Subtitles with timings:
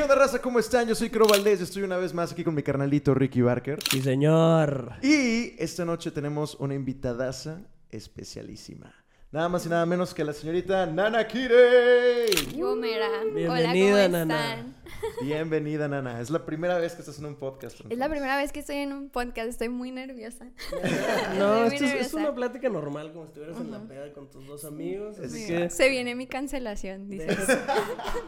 [0.00, 0.40] ¿qué onda, raza?
[0.40, 0.88] ¿Cómo están?
[0.88, 3.78] Yo soy Cro Valdés, estoy una vez más aquí con mi carnalito Ricky Barker.
[3.90, 4.94] Sí, señor.
[5.02, 7.60] Y esta noche tenemos una invitadaza
[7.90, 8.94] especialísima.
[9.32, 12.26] Nada más y nada menos que la señorita Nana Kire.
[12.56, 13.06] Yo, Mera.
[13.32, 14.54] Bienvenida, Hola, ¿cómo Nana.
[14.54, 14.74] están?
[15.22, 16.20] Bienvenida, Nana.
[16.20, 17.78] Es la primera vez que estás en un podcast.
[17.88, 20.46] Es la primera vez que estoy en un podcast, estoy muy nerviosa.
[21.38, 24.64] No, esto es, una plática normal, como si estuvieras en la peda con tus dos
[24.64, 25.16] amigos.
[25.20, 27.38] Así que Se viene mi cancelación, dices.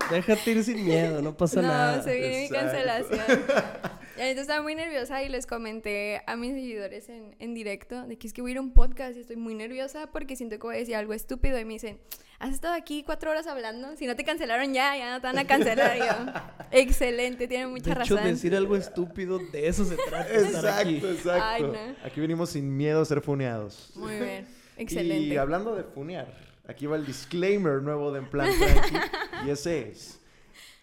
[0.09, 2.02] déjate ir sin miedo, no pasa No, nada.
[2.05, 3.20] se viene mi cancelación.
[4.19, 8.27] Ahorita estaba muy nerviosa y les comenté a mis seguidores en, en directo de que
[8.27, 10.62] es que voy a ir a un podcast y estoy muy nerviosa porque siento que
[10.66, 11.98] voy a decir algo estúpido y me dicen,
[12.38, 15.38] has estado aquí cuatro horas hablando, si no te cancelaron ya, ya no te van
[15.38, 15.97] a cancelar.
[15.97, 16.33] Yo,
[16.73, 18.30] excelente, tienen mucha de hecho, razón.
[18.30, 20.29] decir algo estúpido, de eso se trata.
[20.29, 20.97] de estar aquí.
[20.97, 21.45] Exacto, exacto.
[21.45, 22.07] Ay, no.
[22.07, 23.93] Aquí venimos sin miedo a ser funeados.
[23.95, 25.35] Muy bien, excelente.
[25.35, 26.27] Y hablando de funear,
[26.66, 28.97] aquí va el disclaimer nuevo de En Plan Tranqui,
[29.47, 30.21] y ese es,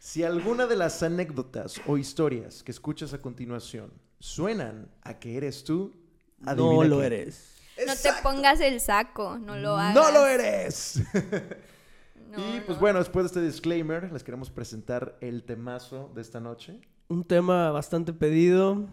[0.10, 5.64] si alguna de las anécdotas o historias que escuchas a continuación suenan a que eres
[5.64, 5.94] tú,
[6.40, 7.58] No lo eres.
[7.86, 9.94] No te pongas el saco, no lo hagas.
[9.94, 11.02] ¡No lo eres!
[12.32, 12.82] No, y pues no.
[12.82, 16.80] bueno, después de este disclaimer, les queremos presentar el temazo de esta noche.
[17.08, 18.86] Un tema bastante pedido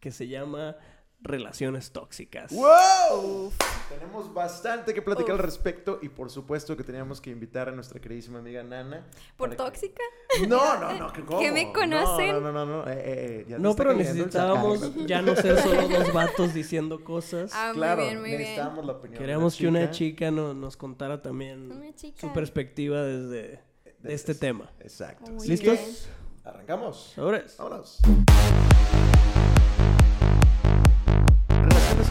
[0.00, 0.76] que se llama
[1.24, 2.52] relaciones tóxicas.
[2.52, 3.50] ¡Wow!
[3.88, 7.98] Tenemos bastante que platicar al respecto y por supuesto que teníamos que invitar a nuestra
[8.00, 9.06] queridísima amiga Nana.
[9.36, 10.02] ¿Por que- tóxica?
[10.46, 11.40] No, no, no, ¿cómo?
[11.40, 12.32] ¿Que me conocen?
[12.32, 15.58] No, no, no, no, no, eh, eh, eh, ya No, pero necesitábamos ya no ser
[15.60, 17.52] solo dos vatos diciendo cosas.
[17.54, 18.40] Ah, Claro, muy bien, muy bien.
[18.42, 19.18] necesitábamos la opinión.
[19.18, 23.60] Queríamos que una chica no- nos contara también su perspectiva desde
[24.00, 24.70] de este tema.
[24.80, 25.30] Exacto.
[25.30, 26.08] Muy ¿Listos?
[26.44, 27.12] arrancamos.
[27.14, 27.56] Sobres.
[27.56, 28.00] Vámonos.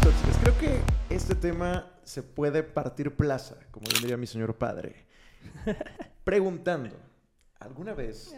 [0.04, 0.38] Tóxicas.
[0.42, 5.06] Creo que este tema se puede partir plaza, como diría mi señor padre.
[6.24, 6.96] Preguntando,
[7.60, 8.36] ¿alguna vez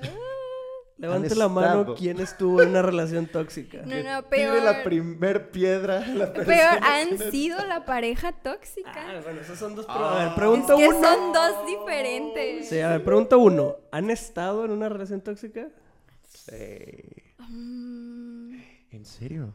[0.98, 3.80] Levante Han la mano quién estuvo en una relación tóxica.
[3.80, 4.64] No, no, tire peor.
[4.64, 6.08] la primer piedra?
[6.08, 8.94] La Peor, han sido la pareja tóxica.
[8.96, 10.16] Ah, bueno, esas son dos preguntas.
[10.16, 11.02] A ver, es pregunta que uno.
[11.02, 12.70] son dos diferentes.
[12.70, 13.76] Sí, a ver, pregunta uno.
[13.92, 15.68] ¿Han estado en una relación tóxica?
[16.30, 16.54] Sí.
[17.40, 18.58] Mm,
[18.92, 19.54] ¿En serio?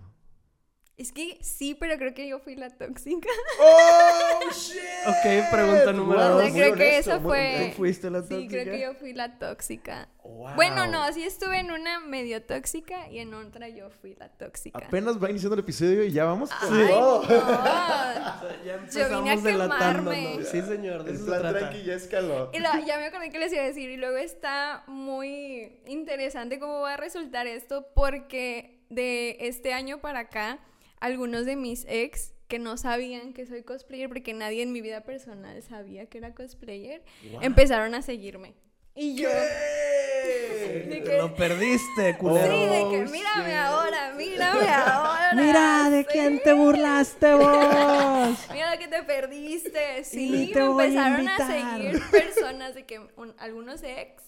[1.01, 3.29] Es que sí, pero creo que yo fui la tóxica.
[3.61, 4.77] ¡Oh, shit!
[5.07, 6.51] Ok, pregunta número O dos.
[6.53, 7.39] creo que eso fue.
[7.57, 7.71] honesto.
[7.71, 8.71] ¿Tú fuiste la Sí, creo tóxica?
[8.71, 10.09] que yo fui la tóxica.
[10.23, 10.55] Wow.
[10.55, 14.79] Bueno, no, sí estuve en una medio tóxica y en otra yo fui la tóxica.
[14.79, 17.23] Apenas va iniciando el episodio y ya vamos Ay, todo.
[17.23, 17.29] no.
[18.41, 20.39] O sea, ya Yo vine a quemarme.
[20.45, 22.51] Sí, señor, de El plan tranqui ya escaló.
[22.53, 23.89] Y lo- ya me acordé que les iba a decir.
[23.91, 30.21] Y luego está muy interesante cómo va a resultar esto, porque de este año para
[30.21, 30.59] acá,
[31.01, 35.03] algunos de mis ex que no sabían que soy cosplayer, porque nadie en mi vida
[35.03, 37.03] personal sabía que era cosplayer,
[37.33, 37.45] What?
[37.45, 38.55] empezaron a seguirme.
[38.95, 39.29] Y yo.
[39.29, 40.87] ¿Qué?
[40.91, 42.49] De que- lo perdiste, Sí, culero.
[42.49, 43.55] de que Oh, mírame shit.
[43.59, 45.33] ahora, mírame ahora.
[45.35, 46.09] Mira, ¿de sí.
[46.11, 48.39] quién te burlaste vos?
[48.53, 50.01] Mira lo que te perdiste.
[50.01, 54.25] Y Sí, te me a empezaron a, seguir personas de que un- algunos ex,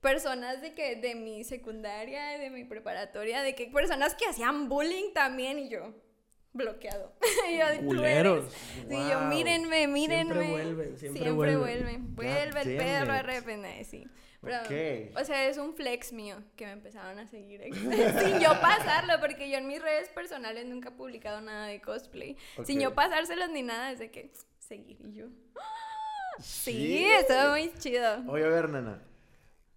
[0.00, 5.12] personas de que de mi secundaria, de mi preparatoria, de que personas que hacían bullying
[5.14, 5.94] también y yo
[6.52, 7.12] bloqueado.
[7.50, 7.66] Y yo.
[8.88, 10.34] Sí, yo mírenme, mírenme.
[10.34, 11.60] Siempre vuelven, siempre vuelven.
[11.60, 12.14] vuelven.
[12.14, 14.06] Vuelve el perro de repente, sí.
[14.40, 15.16] Pero, Ok.
[15.20, 19.48] O sea, es un flex mío que me empezaron a seguir sin yo pasarlo, porque
[19.48, 22.36] yo en mis redes personales nunca he publicado nada de cosplay.
[22.64, 25.26] Sin yo pasárselos ni nada, desde que seguir y yo.
[26.40, 27.06] Sí, Shit.
[27.20, 28.24] estuvo muy chido.
[28.28, 29.00] Oye, a ver, nana.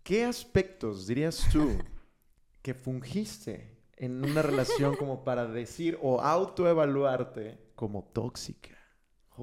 [0.03, 1.77] ¿Qué aspectos dirías tú
[2.61, 8.75] que fungiste en una relación como para decir o autoevaluarte como tóxica?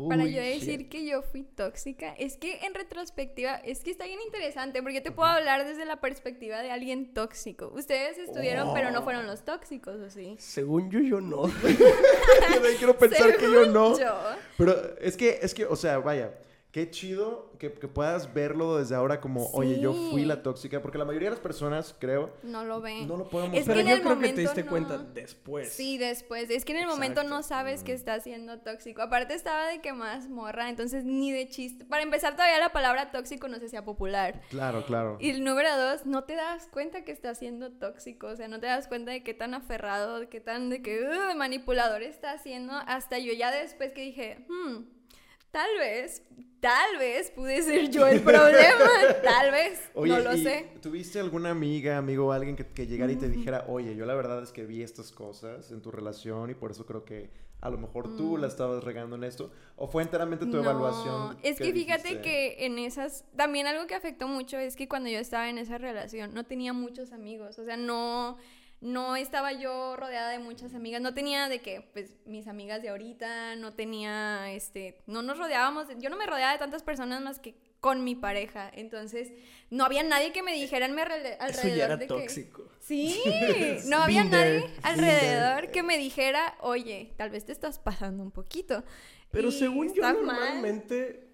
[0.08, 0.88] Para yo decir shit.
[0.88, 5.02] que yo fui tóxica, es que en retrospectiva, es que está bien interesante, porque yo
[5.02, 7.70] te puedo hablar desde la perspectiva de alguien tóxico.
[7.74, 10.36] Ustedes estudiaron, pero no fueron los tóxicos, ¿o sí?
[10.38, 11.46] Según yo, yo no.
[11.62, 13.98] Yo también quiero pensar que yo no.
[13.98, 14.14] yo.
[14.56, 16.32] Pero es que, es que, o sea, vaya,
[16.72, 20.96] qué chido que, que puedas verlo desde ahora como, oye, yo fui la tóxica, porque
[20.96, 23.06] la mayoría de las personas, creo, No lo ven.
[23.06, 23.76] no lo podemos Es ver.
[23.76, 24.70] Pero que en yo creo que te diste no.
[24.70, 25.70] cuenta después.
[25.70, 26.48] Sí, después.
[26.50, 29.02] Es que en el momento no sabes que estás siendo tóxico.
[29.02, 31.84] Aparte estaba de que más morra, entonces ni de chiste.
[31.84, 34.40] Para empezar, todavía la palabra tóxico no se hacía popular.
[34.48, 35.18] Claro, claro.
[35.20, 38.28] Y el número dos, no te das cuenta que estás siendo tóxico.
[38.28, 41.02] O sea, no te das cuenta de qué tan aferrado, de qué tan de que
[41.02, 42.72] uh, manipulador estás siendo.
[42.86, 44.84] Hasta yo ya después que dije, hmm,
[45.52, 46.22] Tal vez,
[46.60, 48.90] tal vez pude ser yo el problema.
[49.22, 50.70] Tal vez, Oye, no lo ¿y sé.
[50.80, 54.14] ¿Tuviste alguna amiga, amigo o alguien que, que llegara y te dijera, oye, yo la
[54.14, 57.70] verdad es que vi estas cosas en tu relación y por eso creo que a
[57.70, 59.52] lo mejor tú la estabas regando en esto?
[59.76, 60.54] ¿O fue enteramente tu Mm.
[60.56, 61.38] No, evaluación?
[61.44, 62.22] Es que fíjate dijiste?
[62.22, 65.78] que en esas, también algo que afectó mucho es que cuando yo estaba en esa
[65.78, 68.36] relación no tenía muchos amigos, o sea, no,
[68.82, 72.90] no estaba yo rodeada de muchas amigas, no tenía de que, pues, mis amigas de
[72.90, 77.22] ahorita, no tenía, este, no nos rodeábamos, de- yo no me rodeaba de tantas personas
[77.22, 79.32] más que con mi pareja, entonces
[79.70, 82.08] no había nadie que me dijera en mi alre- alrededor Eso ya era de que-
[82.08, 82.68] tóxico.
[82.80, 83.20] Sí,
[83.86, 88.84] no había nadie alrededor que me dijera, oye, tal vez te estás pasando un poquito.
[89.30, 90.14] Pero Y según yo, mal.
[90.14, 91.28] normalmente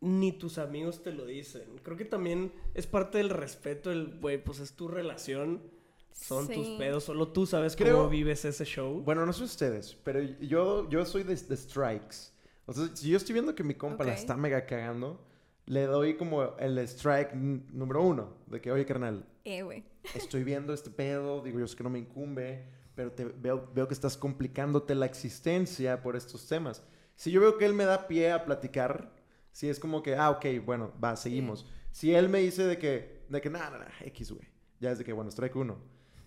[0.00, 1.78] ni tus amigos te lo dicen.
[1.82, 5.62] Creo que también es parte del respeto, el, güey, pues es tu relación,
[6.12, 6.76] son tus Sí.
[6.78, 9.00] pedos, solo tú sabes Creo- cómo vives ese show.
[9.02, 12.32] Bueno, no sé ustedes, pero yo, yo soy de, de strikes.
[12.66, 14.18] O sea, si yo estoy viendo que mi compa la Ok.
[14.18, 15.24] está mega cagando,
[15.66, 18.34] le doy como el strike número uno.
[18.46, 19.84] De que, oye, carnal, Eh, güey.
[20.14, 22.64] estoy viendo este pedo, digo, yo sé que no me incumbe,
[22.94, 26.82] pero te veo, veo que estás complicándote la existencia por estos temas.
[27.16, 29.12] Si yo veo que él me da pie a platicar,
[29.52, 31.66] si es como que, ah, ok, bueno, va, seguimos.
[31.92, 34.46] Si él me dice de que, de que, nada, nada, X, güey,
[34.80, 35.76] ya es de que, bueno, strike uno.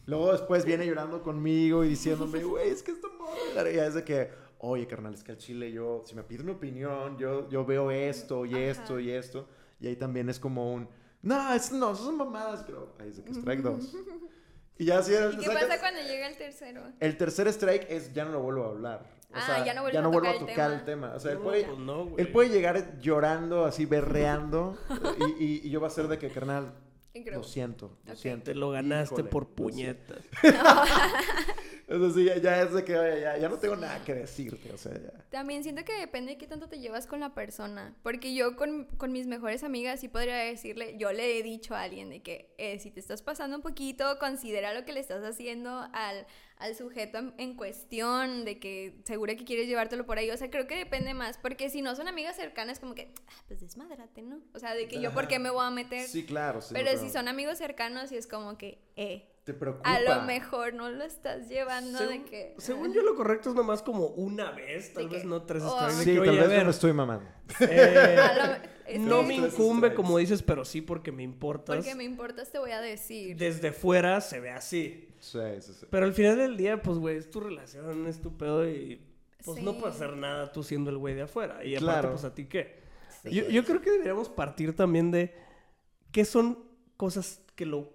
[0.06, 4.04] Luego después viene llorando conmigo y diciéndome, güey, es que esta morra, ya es de
[4.04, 4.30] que,
[4.60, 7.90] oye, carnal, es que al chile yo, si me pides mi opinión, yo, yo veo
[7.92, 9.02] esto y esto Ajá.
[9.02, 9.48] y esto.
[9.80, 10.90] Y ahí también es como un,
[11.22, 13.96] no, es, no, son mamadas, pero ahí es de que strike dos.
[14.76, 16.82] Y ya si ¿Y qué pasa cuando llega el tercero?
[17.00, 19.06] El tercer strike es ya no lo vuelvo a hablar.
[19.30, 20.74] O Ah, sea, ya no vuelvo a vuelvo tocar el tema.
[20.80, 21.14] el tema.
[21.16, 24.76] O sea, él No, puede, pues no, él puede llegar llorando, así berreando,
[25.38, 26.74] y, y- y yo va a ser de que, carnal,
[27.14, 28.46] lo siento, lo siento.
[28.46, 30.16] Te lo ganaste Híjole, por siento.
[31.86, 32.08] puñetas.
[32.08, 34.72] Es decir, ya, ya es de que, oye, ya, ya no tengo nada que decirte,
[34.72, 35.12] o sea, ya.
[35.30, 37.96] También siento que depende de qué tanto te llevas con la persona.
[38.04, 41.82] Porque yo con, con mis mejores amigas sí podría decirle, yo le he dicho a
[41.82, 45.24] alguien de que eh, si te estás pasando un poquito, considera lo que le estás
[45.24, 46.26] haciendo al,
[46.58, 50.30] al sujeto en, en cuestión, de que seguro que quieres llevártelo por ahí.
[50.32, 51.38] O sea, creo que depende más.
[51.38, 54.40] Porque si no son amigas cercanas, como que, ah, pues desmádrate, ¿no?
[54.54, 56.08] O sea, de que yo, ¿por qué me voy a meter?
[56.08, 56.62] Sí, claro.
[56.62, 59.94] Sí, Pero no, si son amigos cercanos, sí es como que, eh, Te preocupa.
[59.94, 62.56] a lo mejor no lo estás llevando de que...
[62.60, 65.64] Según yo, lo correcto es nomás como una vez, tal De vez que, no tres
[65.64, 67.30] oh, Sí, que, tal oye, vez no estoy mamando.
[67.60, 68.18] eh,
[68.96, 69.96] lo- no me incumbe, strikes.
[69.96, 71.76] como dices, pero sí porque me importas.
[71.76, 73.36] Porque me importas, te voy a decir.
[73.36, 75.10] Desde fuera se ve así.
[75.20, 75.86] Sí, sí, sí.
[75.90, 79.02] Pero al final del día, pues, güey, es tu relación, es tu pedo y
[79.44, 81.66] pues no puedes hacer nada tú siendo el güey de afuera.
[81.66, 82.12] Y aparte, Claro.
[82.12, 82.80] pues, ¿a ti qué?
[83.24, 83.32] Sí.
[83.32, 85.36] Yo, yo creo que deberíamos partir también de
[86.14, 86.60] qué son
[86.98, 87.93] cosas que lo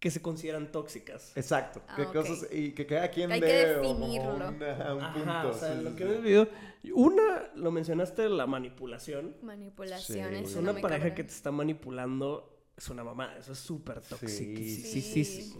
[0.00, 1.36] que se consideran tóxicas.
[1.36, 1.82] Exacto.
[1.88, 2.12] Ah, ¿Qué ok.
[2.12, 2.48] cosas?
[2.52, 4.34] Y que cada quien Hay que definirlo.
[4.36, 5.48] un, ajá, un punto.
[5.50, 6.10] O sea, sí, lo sí, que sí.
[6.10, 6.48] vivido.
[6.94, 9.34] Una, lo mencionaste, la manipulación.
[9.74, 11.14] Pues eso una pareja cabrón.
[11.16, 13.34] que te está manipulando es una mamá.
[13.38, 14.28] Eso es súper tóxico.
[14.28, 15.54] Sí, sí, sí.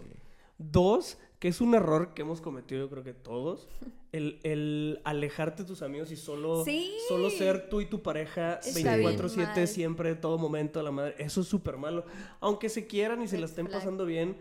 [0.57, 3.69] Dos, que es un error que hemos cometido yo creo que todos,
[4.13, 6.91] el, el alejarte de tus amigos y solo, Sí.
[7.09, 9.69] solo ser tú y tu pareja Está bien 24/7 mal.
[9.69, 11.15] siempre, todo momento, a la madre.
[11.19, 12.05] Eso es súper malo.
[12.41, 13.79] Aunque se quieran y se la estén flag.
[13.81, 14.37] pasando bien,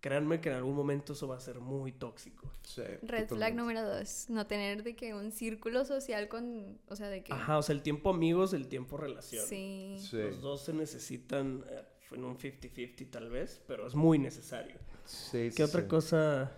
[0.00, 2.50] créanme que en algún momento eso va a ser muy tóxico.
[2.64, 4.26] Sí, Red flag número dos.
[4.28, 6.78] No tener de que un círculo social con.
[6.88, 7.32] O sea, de que.
[7.32, 9.46] Ajá, o sea, el tiempo amigos, el tiempo relación.
[9.46, 9.96] Sí.
[10.00, 10.16] Sí.
[10.16, 14.74] Los dos se necesitan eh, en un 50-50 tal vez, pero es muy necesario.
[15.04, 15.88] Sí, sí, ¿Qué otra sí.
[15.88, 16.52] cosa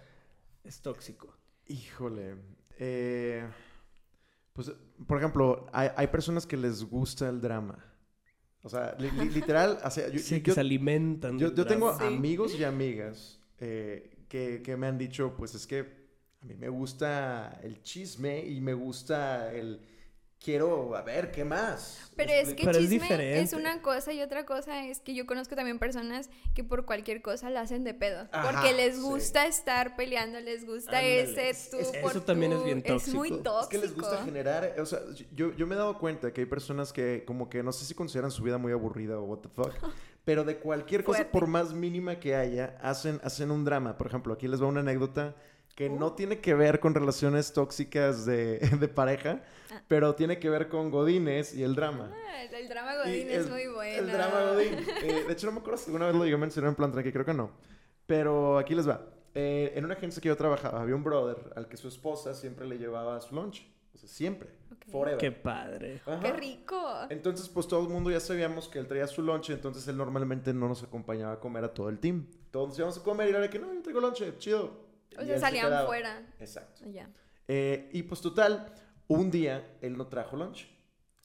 [0.64, 1.36] es tóxico?
[1.66, 2.36] Híjole.
[2.78, 3.44] eh,
[4.52, 4.70] pues,
[5.06, 7.78] por ejemplo, hay, hay personas que les gusta el drama.
[8.62, 11.38] O sea, li- li- literal, o sea, yo, Sí, que yo- se alimentan.
[11.38, 16.04] yo- yo tengo amigos y amigas eh, que, que me han dicho, pues es que
[16.40, 19.80] a mí me gusta el chisme y me gusta el...
[20.44, 22.10] Quiero, a ver, ¿qué más?
[22.16, 22.64] Pero ¿Me es que?
[22.64, 26.62] Pero chisme es, una cosa y otra cosa es que yo conozco también personas que
[26.62, 28.28] por cualquier cosa la hacen de pedo.
[28.30, 29.00] Ajá, porque les sí.
[29.00, 32.64] gusta estar peleando, les gusta Ándale, ese es- tú es- por eso también es tú.
[32.64, 33.42] bien Es muy tóxico.
[33.42, 33.60] tóxico.
[33.62, 35.00] Es que les gusta generar, o sea,
[35.34, 37.94] yo, yo me he dado cuenta que hay personas que como que no sé si
[37.94, 39.72] consideran su vida muy aburrida o what the fuck,
[40.26, 41.32] pero de cualquier cosa, Fuerte.
[41.32, 43.96] por más mínima que haya, hacen, hacen un drama.
[43.96, 45.34] Por ejemplo, aquí les va una anécdota
[45.74, 49.82] que no tiene que ver con relaciones tóxicas de, de pareja, Ah.
[49.88, 52.12] pero tiene que ver con Godines y el drama.
[52.14, 53.98] Ah, el, drama Y Godín es el- muy bueno.
[53.98, 54.74] El drama Godín.
[55.02, 56.92] Eh, de hecho, no me acuerdo si alguna vez lo llegué a mencionar en plan
[56.92, 57.50] tranqui, creo que no.
[58.06, 59.00] Pero aquí les va.
[59.34, 62.66] Eh, en una agencia que yo trabajaba, había un brother al que su esposa siempre
[62.66, 63.66] le llevaba su lunch.
[63.94, 64.50] O sea, siempre.
[64.72, 64.84] Ok.
[64.92, 65.18] Forever.
[65.18, 66.00] Qué padre.
[66.04, 66.20] Ajá.
[66.20, 66.80] ¡Qué rico!
[67.08, 70.52] Entonces, pues todo el mundo ya sabíamos que él traía su lunch, entonces él normalmente
[70.52, 72.26] no nos acompañaba a comer a todo el team.
[72.50, 74.83] Todos nos íbamos a comer y era que no, yo traigo lunch, chido.
[75.18, 75.86] O sea, se salían quedaba.
[75.86, 76.22] fuera.
[76.40, 76.82] Exacto.
[77.48, 78.72] Eh, y pues total,
[79.08, 80.68] un día él no trajo lunch.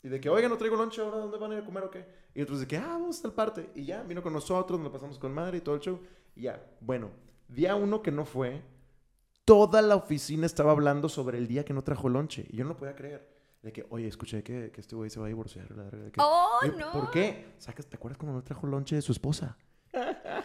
[0.04, 1.92] Y de que, oiga, no traigo lonche ahora, ¿dónde van a ir a comer o
[1.92, 2.06] qué?
[2.34, 3.70] Y otros de que, ah, vamos hasta el parte.
[3.76, 6.00] Y ya, vino con nosotros, nos lo pasamos con madre y todo el show.
[6.36, 7.10] Y ya, bueno,
[7.50, 8.62] día uno que no fue,
[9.44, 12.46] toda la oficina estaba hablando sobre el día que no trajo lonche.
[12.50, 13.28] Y yo no lo podía creer.
[13.62, 15.70] De que, oye, escuché que, que este güey se va a divorciar.
[15.72, 16.94] la de que, ¡Oh, "Oye, no!
[16.94, 17.56] ¿Por qué?
[17.58, 19.58] Sacas, ¿te acuerdas cuando no trajo lonche de su esposa?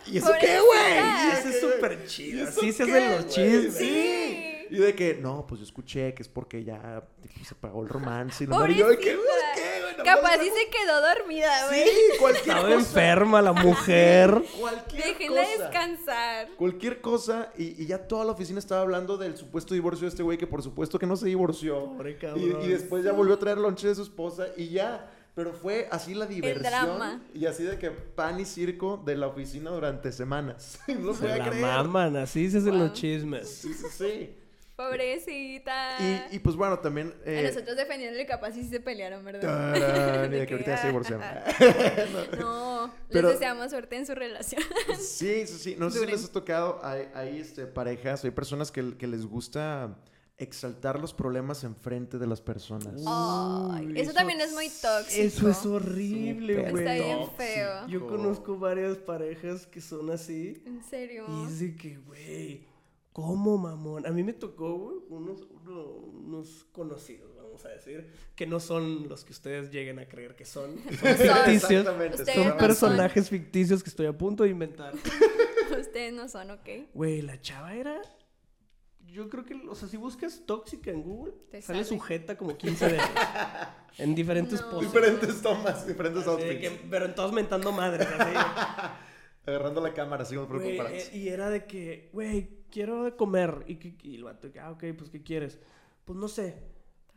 [0.07, 0.99] ¿Y eso qué, güey?
[1.29, 2.49] Y eso es súper chido.
[2.49, 3.35] ¿Eso Así se qué, hacen los güey?
[3.35, 3.77] chismes.
[3.77, 4.51] Sí.
[4.71, 7.89] Y de que, no, pues yo escuché que es porque ya tipo, se pagó el
[7.89, 8.45] romance.
[8.45, 9.97] Y que, güey, ¿qué, güey?
[9.99, 11.85] Nomás Capaz sí se quedó dormida, güey.
[11.85, 12.75] Sí, cualquier Estaba cosa.
[12.75, 14.43] enferma la mujer.
[14.59, 15.63] Cualquier Déjenla cosa.
[15.63, 16.49] descansar.
[16.57, 17.53] Cualquier cosa.
[17.57, 20.47] Y, y ya toda la oficina estaba hablando del supuesto divorcio de este güey, que
[20.47, 21.85] por supuesto que no se divorció.
[21.93, 25.11] Pobre Y, y después ya volvió a traer lonche de su esposa y ya.
[25.35, 27.23] Pero fue así la diversión.
[27.35, 30.79] Y así de que pan y circo de la oficina durante semanas.
[30.89, 31.61] No Se la creer.
[31.63, 32.81] maman, así se hacen Wow.
[32.85, 33.49] los chismes.
[33.49, 34.37] Sí, sí, sí.
[34.77, 35.97] Pobrecita.
[36.01, 37.15] Y, y pues bueno, también.
[37.25, 39.41] A eh, nosotros defendiéndole capaz sí se pelearon, ¿verdad?
[39.41, 42.39] tarán, y de que ahorita que, ya se ah, divorciaron.
[42.41, 44.63] No, Pero- les deseamos suerte en su relación.
[44.99, 45.77] Sí, sí, sí.
[45.79, 46.81] No sé si les ha tocado.
[46.83, 49.97] Hay, hay, este, parejas, hay personas que, que les gusta
[50.37, 53.03] exaltar los problemas enfrente de las personas.
[53.07, 55.23] Ay, Uy, eso también es muy tóxico.
[55.23, 56.85] Eso es horrible, güey.
[56.87, 57.87] Está bien feo.
[57.89, 60.63] Yo conozco varias parejas que son así.
[60.67, 61.25] En serio.
[61.29, 62.67] Y es de que, güey,
[63.13, 64.07] ¿cómo, mamón?
[64.07, 65.85] A mí me tocó, güey, unos, uno-
[66.25, 70.45] unos conocidos, vamos a decir, que no son los que ustedes lleguen a creer que
[70.45, 70.75] son.
[71.01, 71.87] Son ficticios.
[71.87, 74.95] Son no personajes ficticios que estoy a punto de inventar.
[75.81, 76.69] Ustedes no son, ¿ok?
[76.93, 78.01] Güey, la chava era.
[79.07, 81.97] Yo creo que, o sea, si buscas tóxica en Google, Te sale sale.
[81.99, 83.01] sujeta como 15 veces.
[83.99, 84.71] en diferentes No.
[84.71, 84.93] poses.
[84.93, 86.61] Diferentes tomas, diferentes outfits.
[86.61, 88.35] que- pero en todos mentando madres, así.
[89.47, 90.97] Agarrando la cámara, así como paparazzi.
[90.97, 93.65] eh, y era de que, güey, quiero de comer.
[93.67, 95.61] Y, que- y el vato, que, ah, ok, pues, ¿qué quieres?
[96.05, 96.57] Pues no sé.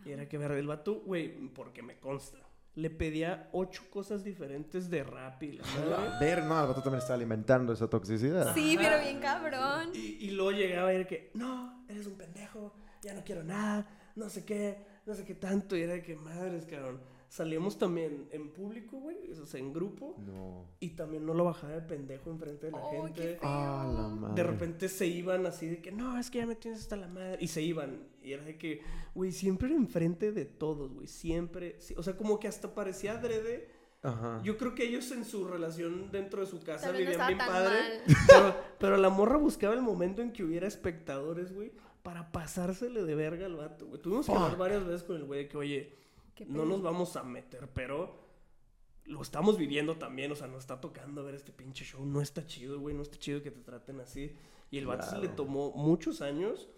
[0.06, 2.38] Y era que ver, el vato, güey, porque me consta,
[2.76, 5.96] le pedía ocho cosas diferentes de rap y la madre.
[5.96, 8.54] A ver, no, el vato también está alimentando esa toxicidad.
[8.54, 9.90] Sí, pero bien cabrón.
[9.94, 13.88] Y, y luego llegaba y era que, no, eres un pendejo, ya no quiero nada,
[14.16, 15.76] no sé qué, no sé qué tanto.
[15.76, 17.00] Y era de que, madres, cabrón.
[17.30, 20.16] Salíamos también en público, güey, o sea, en grupo.
[20.26, 20.66] No.
[20.80, 23.22] Y también no lo bajaba de pendejo enfrente de la qué gente.
[23.22, 23.40] feo.
[23.44, 24.42] Ah, la madre.
[24.42, 27.10] De repente se iban así de que, no, es que ya me tienes hasta la
[27.10, 27.38] madre.
[27.42, 28.08] Y se iban.
[28.24, 28.82] Y era de que,
[29.14, 31.08] güey, siempre era enfrente de todos, güey.
[31.08, 31.76] Siempre.
[31.80, 33.77] sí, O sea, como que hasta parecía adrede.
[34.08, 34.42] Ajá.
[34.42, 38.02] Yo creo que ellos en su relación dentro de su casa no vivían bien padre.
[38.28, 41.74] Pero, pero la morra buscaba el momento en que hubiera espectadores, güey,
[42.04, 44.02] para pasársele de verga al vato, güey.
[44.02, 45.98] Tuvimos que hablar varias veces con el güey de que, oye,
[46.48, 48.28] no nos vamos a meter, pero
[49.04, 52.46] lo estamos viviendo también, o sea, nos está tocando ver este pinche show, no está
[52.46, 54.36] chido, güey, no está chido que te traten así.
[54.72, 56.70] Y el vato se le tomó muchos años,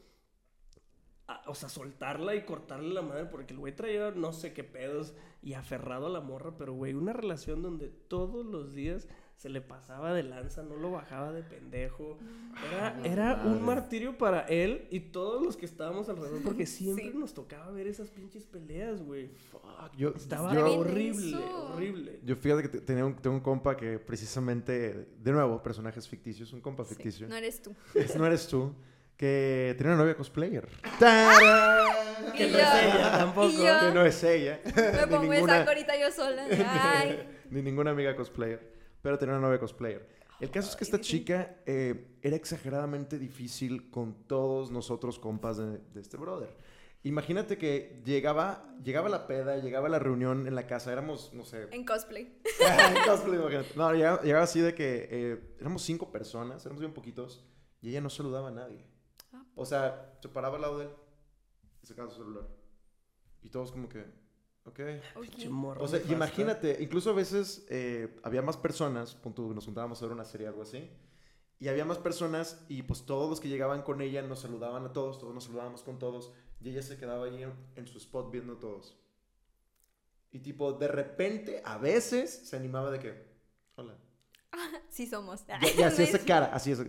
[1.32, 4.64] a- o sea, soltarla y cortarle la madre, porque el güey traía no sé qué
[4.64, 9.48] pedos y aferrado a la morra, pero güey, una relación donde todos los días se
[9.48, 12.18] le pasaba de lanza, no lo bajaba de pendejo.
[12.74, 17.12] Era, Ah, era un martirio para él y todos los que estábamos alrededor, porque siempre
[17.12, 17.18] Sí.
[17.18, 19.30] nos tocaba ver esas pinches peleas, güey.
[19.52, 22.20] Fuck, yo, Estaba bien horrible, horrible.
[22.26, 26.52] yo fíjate que te- tenía un, tengo un compa que precisamente, de nuevo, personajes ficticios,
[26.52, 27.30] un compa Sí, ficticio.
[27.30, 27.74] no eres tú.
[27.94, 28.74] Es- no eres tú.
[29.20, 30.66] Que tenía una novia cosplayer.
[30.98, 32.32] ¡Tarán!
[32.38, 33.50] Que no yo- es ella tampoco.
[33.50, 34.60] yo- Que no es ella.
[34.64, 34.72] Me
[35.06, 36.46] Ni pongo ninguna- esa corita yo sola.
[36.96, 37.28] Ay.
[37.50, 38.72] ni ninguna amiga cosplayer,
[39.02, 40.08] pero tenía una novia cosplayer.
[40.40, 45.80] El caso es que esta chica eh, era exageradamente difícil con todos nosotros compas de,
[45.80, 46.56] de este brother.
[47.04, 51.68] Imagínate que llegaba, llegaba la peda, llegaba la reunión en la casa, éramos, no sé,
[51.72, 52.40] En cosplay.
[53.06, 53.70] cosplay, imagínate.
[53.76, 57.46] No, llegaba, llegaba así de que eh, éramos cinco personas, éramos bien poquitos,
[57.82, 58.86] y ella no saludaba a nadie.
[59.60, 60.92] O sea, se paraba al lado de él
[61.84, 62.48] y sacaba su celular.
[63.42, 64.06] Y todos como que,
[64.66, 64.80] ok.
[65.22, 65.52] Pinche Ok.
[65.54, 70.06] morra O sea, imagínate, incluso a veces eh, había más personas, punto, nos juntábamos a
[70.06, 70.90] ver una serie o algo así,
[71.60, 74.94] y había más personas y pues todos los que llegaban con ella nos saludaban a
[74.94, 78.32] todos, todos nos saludábamos con todos, y ella se quedaba ahí en, en su spot
[78.32, 78.98] viendo a todos.
[80.32, 83.28] Y tipo, de repente, a veces se animaba de que,
[83.76, 83.98] hola.
[84.90, 85.44] Sí somos.
[85.62, 86.80] Y, y hacía esa cara, así es,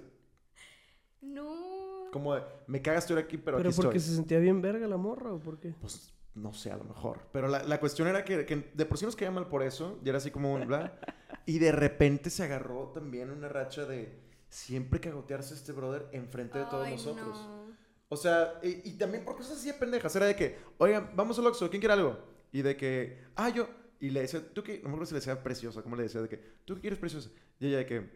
[1.20, 1.79] No.
[2.10, 4.10] Como de, me cagas estoy aquí, pero, ¿Pero aquí porque estoy.
[4.10, 5.74] se sentía bien verga la morra o por qué?
[5.80, 7.20] Pues no sé, a lo mejor.
[7.32, 9.98] Pero la, la cuestión era que, que de por sí nos caía mal por eso.
[10.04, 10.98] Y era así como un bla.
[11.46, 16.66] Y de repente se agarró también una racha de siempre cagotearse este brother enfrente de
[16.66, 17.38] todos Ay, nosotros.
[17.38, 17.60] no.
[18.08, 20.14] O sea, y, y también por cosas así de pendejas.
[20.16, 22.18] Era de que, oigan, vamos al Oxxo, ¿quién quiere algo?
[22.52, 23.68] Y de que, ah, yo.
[24.00, 24.78] Y le decía, ¿tú qué?
[24.78, 25.82] No me acuerdo si le decía preciosa.
[25.82, 26.20] ¿Cómo le decía?
[26.20, 27.30] De que, ¿tú qué quieres preciosa?
[27.60, 28.10] Y ella de que,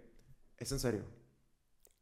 [0.59, 1.05] es en serio.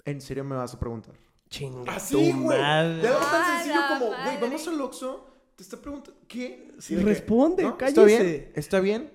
[0.05, 1.15] ¿En serio me vas a preguntar?
[1.52, 2.59] Chinga Así, tu güey.
[2.59, 6.73] De algo tan ¡A sencillo como, güey, vamos al Oxxo, te está preguntando, ¿qué?
[6.78, 8.00] Sí, Y de que, responde, "No, cállese".
[8.00, 9.12] Está bien, está bien,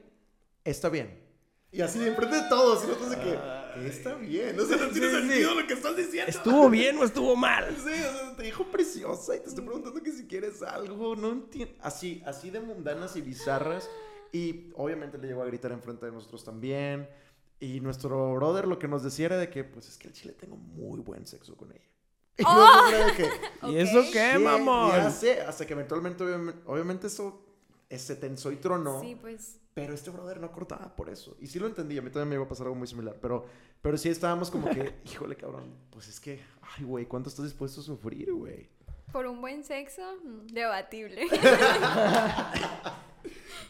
[0.63, 1.27] está bien.
[1.71, 3.39] Y así de enfrente de todos, y nosotros de que,
[3.81, 4.55] que está bien.
[4.55, 5.21] No sé, no tiene Sí, sí.
[5.29, 6.29] sentido lo que estás diciendo.
[6.29, 7.75] ¿Estuvo bien o estuvo mal?
[7.83, 11.31] Sí, o sea, te dijo preciosa y te estoy preguntando que si quieres algo, no
[11.31, 11.73] entiendo.
[11.81, 13.89] Así, así de mundanas y bizarras.
[14.31, 17.09] Y obviamente le llegó a gritar enfrente de nosotros también.
[17.59, 20.33] Y nuestro brother lo que nos decía era de que, pues es que al chile
[20.33, 21.81] tengo muy buen sexo con ella.
[22.89, 23.29] Y era de que,
[23.67, 24.39] ¿Y eso qué, ¿qué?
[24.39, 24.91] mamón?
[24.91, 27.41] Ya sé, hasta que eventualmente, obviamente, obviamente eso
[27.89, 29.01] se tensó y tronó.
[29.01, 29.59] Sí, pues.
[29.73, 31.37] Pero este brother no cortaba por eso.
[31.39, 33.15] Y sí lo entendí, a mí también me iba a pasar algo muy similar.
[33.21, 33.45] Pero,
[33.81, 36.41] pero sí estábamos como que, híjole, cabrón, pues es que,
[36.77, 38.69] ay, güey, ¿cuánto estás dispuesto a sufrir, güey?
[39.11, 41.27] Por un buen sexo, mm, debatible.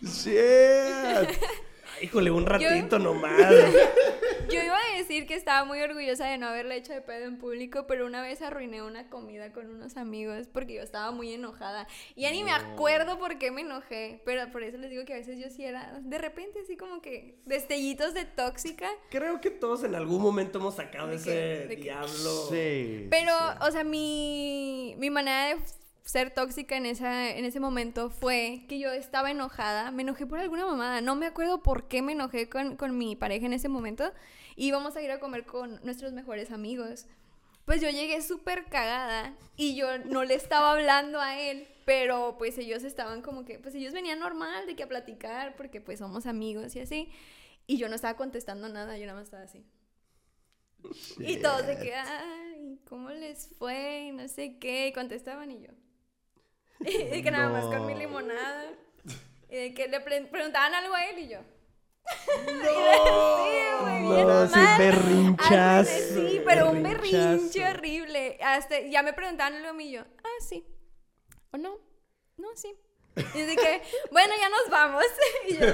[0.01, 1.29] ¡Shit!
[2.01, 3.53] Híjole, un ratito nomás.
[4.50, 7.38] Yo iba a decir que estaba muy orgullosa de no haberle hecho de pedo en
[7.38, 11.88] público, pero una vez arruiné una comida con unos amigos porque yo estaba muy enojada.
[12.16, 15.13] Y ya ni me acuerdo por qué me enojé, pero por eso les digo que
[15.13, 18.89] a veces yo sí era de repente así como que destellitos de tóxica.
[19.10, 21.75] Creo que todos en algún momento hemos sacado ¿De ese qué?
[21.75, 22.48] diablo.
[22.50, 23.08] Sí.
[23.10, 23.58] Pero, sí.
[23.62, 25.62] o sea, mi, mi manera de
[26.08, 30.40] ser tóxica en, esa, en ese momento fue que yo estaba enojada, me enojé por
[30.40, 33.68] alguna mamada, no me acuerdo por qué me enojé con, con mi pareja en ese
[33.68, 34.14] momento,
[34.56, 37.08] y íbamos a ir a comer con nuestros mejores amigos.
[37.66, 42.58] Pues yo llegué súper cagada y yo no le estaba hablando a él, pero pues
[42.58, 46.26] ellos estaban como que, pues ellos venían normal de que a platicar, porque pues somos
[46.26, 47.12] amigos y así,
[47.68, 49.66] y yo no estaba contestando nada, yo nada más estaba así.
[51.20, 54.06] Y todos de que, ay, ¿cómo les fue?
[54.08, 54.88] Y No sé qué.
[54.88, 55.74] Y contestaban y yo.
[56.86, 58.00] Y de que nada más con mi No.
[58.00, 58.65] limonada.
[59.50, 61.39] Y de que le pre- preguntaban algo a él y yo.
[62.36, 64.77] sí, güey, bien No, sí, mal.
[64.77, 65.55] berrinchazo,
[65.91, 68.38] Ándale, Sí, pero un berrinche horrible.
[68.41, 70.65] Hasta, ya me preguntaban algo a mí y yo, ah, sí.
[71.51, 71.77] ¿O no?
[72.38, 72.74] No, sí.
[73.34, 73.81] Y de que,
[74.12, 75.03] bueno, ya nos vamos.
[75.48, 75.65] Y yo,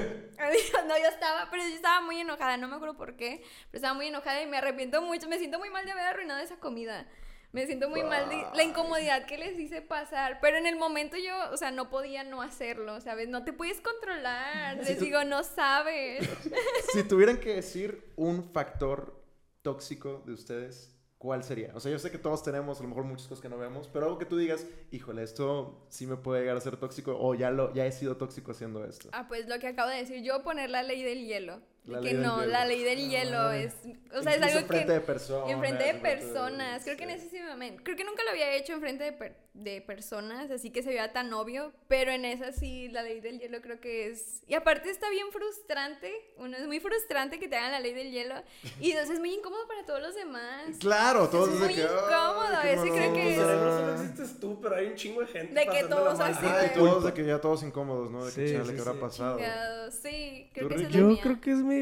[0.88, 3.94] no, yo estaba, pero yo estaba muy enojada, no me acuerdo por qué, pero estaba
[3.94, 7.06] muy enojada y me arrepiento mucho, me siento muy mal de haber arruinado esa comida.
[7.54, 11.16] Me siento muy mal de la incomodidad que les hice pasar, pero en el momento
[11.18, 13.30] yo, o sea, no podía no hacerlo, ¿sabes?
[13.30, 16.28] No te puedes controlar, les tú- digo, no sabes.
[16.94, 19.24] Si tuvieran que decir un factor
[19.62, 21.72] tóxico de ustedes, ¿cuál sería?
[21.76, 23.88] O sea, yo sé que todos tenemos a lo mejor muchas cosas que no vemos,
[23.88, 27.36] pero algo que tú digas, híjole, esto sí me puede llegar a ser tóxico o
[27.36, 29.10] ya, lo, ya he sido tóxico haciendo esto.
[29.14, 31.62] Ah, pues lo que acabo de decir, yo poner la ley del hielo.
[31.86, 32.52] La que no, hielo.
[32.52, 33.58] la ley del hielo Ah.
[33.58, 33.74] es,
[34.16, 34.94] o sea, es algo enfrente que...
[34.94, 35.50] de personas.
[35.52, 38.72] Enfrente de personas, creo que en ese sí me- creo que nunca lo había hecho
[38.74, 42.88] enfrente de, per- de personas, así que se veía tan obvio, pero en esa sí,
[42.88, 46.80] la ley del hielo creo que es, y aparte está bien frustrante, uno es muy
[46.80, 48.36] frustrante que te hagan la ley del hielo,
[48.80, 50.78] y entonces es muy incómodo para todos los demás.
[50.80, 53.50] Claro, todos Es de muy que, "Ay, incómodo, ese creo que es- onda".
[53.50, 55.54] cerebro solo existes tú, pero hay un chingo de gente.
[55.54, 58.26] De que todos así Ajá, de- todos de que ya todos incómodos, ¿no?
[58.26, 59.38] De que Sí, chale, sí, ¿qué habrá pasado?
[59.38, 61.73] Chingado, Sí, creo ¿Tú, que es Yo creo que es mi,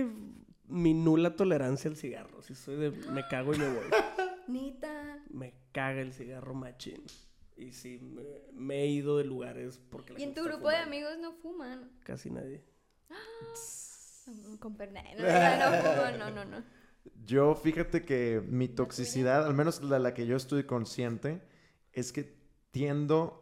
[0.67, 2.41] mi nula tolerancia al cigarro.
[2.41, 3.85] Si soy de me cago y me voy.
[4.47, 5.23] Neta.
[5.29, 7.03] me caga el cigarro machín.
[7.55, 8.23] Y sí, me,
[8.53, 11.91] me he ido de lugares porque la Y en tu grupo de amigos no fuman.
[12.03, 12.63] Casi nadie.
[14.59, 14.77] Con.
[14.77, 16.63] No, no, no, no, no.
[17.25, 21.41] Yo, fíjate que mi toxicidad, al menos la, la que yo estoy consciente,
[21.93, 22.37] es que
[22.71, 23.40] tiendo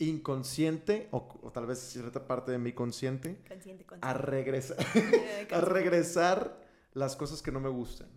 [0.00, 4.06] inconsciente, o, o tal vez cierta parte de mi consciente, Consciente, consciente.
[4.06, 4.76] a regresar,
[5.52, 6.60] a regresar
[6.92, 8.08] las cosas que no me gustan.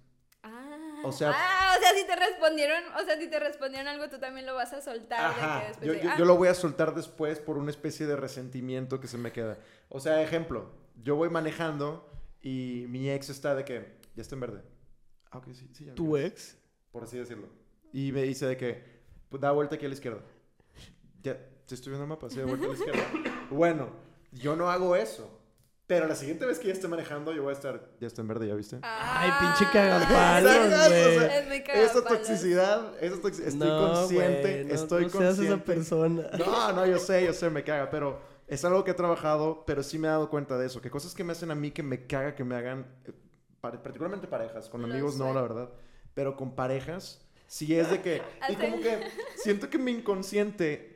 [0.44, 4.10] Ah, O sea- ah, o sea, si te respondieron, o sea, si te respondieron algo,
[4.10, 5.30] tú también lo vas a soltar.
[5.30, 7.58] de que Ajá, después yo, de, yo- ah, yo lo voy a soltar después por
[7.58, 9.58] una especie de resentimiento que se me queda.
[9.90, 10.72] O sea, ejemplo,
[11.04, 12.10] yo voy manejando
[12.42, 14.62] y mi ex está de que, ya está en verde.
[15.32, 15.86] Ah, ok, sí, sí.
[15.86, 16.58] ya ¿Tu ex?
[16.92, 17.48] por así decirlo.
[17.92, 18.84] Y me dice de que
[19.30, 20.22] pues, da vuelta aquí a la izquierda.
[21.24, 23.04] Ya, te estoy viendo el mapa, sí, da vuelta a la izquierda.
[23.50, 23.90] Bueno,
[24.32, 25.40] yo no hago eso.
[25.86, 28.28] Pero la siguiente vez que ya esté manejando, yo voy a estar, ya está en
[28.30, 28.78] verde, ¿ya viste?
[28.82, 31.18] Ay, ah, pinche cagapalos, Exacto, güey.
[31.18, 31.38] o sea,
[31.84, 35.54] Es Esa toxicidad, esa toxicidad, estoy No, consciente, güey, no- estoy no seas consciente.
[35.54, 36.30] esa persona.
[36.40, 39.84] No, no, yo sé, yo sé, me caga, pero es algo que he trabajado, pero
[39.84, 41.84] sí me he dado cuenta de eso, que cosas que me hacen a mí que
[41.84, 43.12] me caga que me hagan, eh,
[43.60, 45.70] particularmente parejas, con amigos no, la verdad,
[46.14, 49.00] pero con parejas, sí es de que, y como que
[49.36, 50.96] siento que mi inconsciente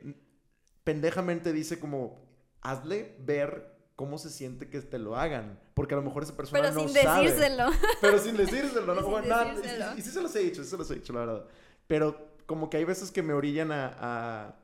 [0.88, 2.18] pendejamente dice como,
[2.62, 6.62] hazle ver cómo se siente que te lo hagan, porque a lo mejor esa persona
[6.62, 7.24] Pero no sin sabe.
[7.26, 7.64] decírselo.
[8.00, 9.52] Pero sin decírselo, no Sin nada.
[9.52, 9.84] Y, decírselo.
[9.94, 11.44] y- y sí se los he dicho, sí se los he dicho, la verdad.
[11.86, 14.54] Pero como que hay veces que me orillan a, a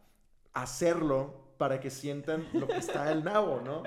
[0.54, 3.82] hacerlo para que sientan lo que está el nabo, ¿no?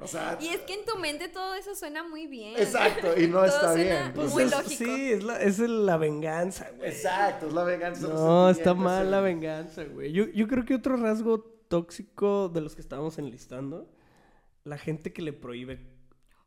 [0.00, 2.54] O sea, Y es que en tu mente todo eso suena muy bien.
[2.56, 4.12] exacto, y no Todo está bien.
[4.14, 4.84] Pues Muy es- lógico.
[4.84, 6.90] Sí, es la, es la venganza, güey.
[6.90, 8.08] Exacto, es la venganza.
[8.08, 10.12] No, está mal la venganza, güey.
[10.12, 13.88] Yo, yo creo que otro rasgo tóxico de los que estábamos enlistando,
[14.64, 15.86] la gente que le prohíbe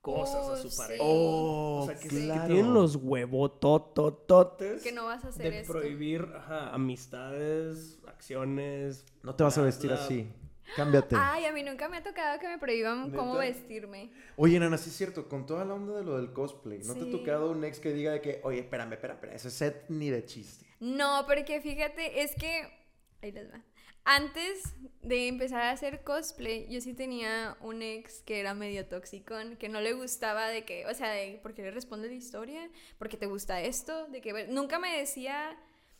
[0.02, 0.96] cosas Oh, a su pareja.
[1.04, 1.08] sí.
[1.10, 2.48] Oh, O sea, que, que claro.
[2.54, 5.74] tienen los huevototototes Que no vas a hacer de esto.
[5.74, 9.06] prohibir ajá, amistades, acciones.
[9.24, 10.28] No te vas a vestir así.
[10.76, 11.16] Cámbiate.
[11.20, 14.10] Ay, a mí nunca me ha tocado que me prohíban cómo vestirme.
[14.38, 17.02] Oye, Nana, sí es cierto, con toda la onda de lo del cosplay, ¿no te
[17.08, 20.10] ha tocado un ex que diga de que, oye, espérame, espérame, espérame, ese set ni
[20.10, 20.66] de chiste?
[20.80, 22.81] No, porque fíjate, es que.
[23.22, 23.62] Ahí les va.
[24.04, 24.64] Antes
[25.04, 29.70] de empezar a hacer cosplay, yo sí tenía un ex que era medio toxicón, que
[29.70, 33.18] no le gustaba de que, o sea, de por qué le responde la historia, porque
[33.18, 35.56] te gusta esto, de que nunca me decía.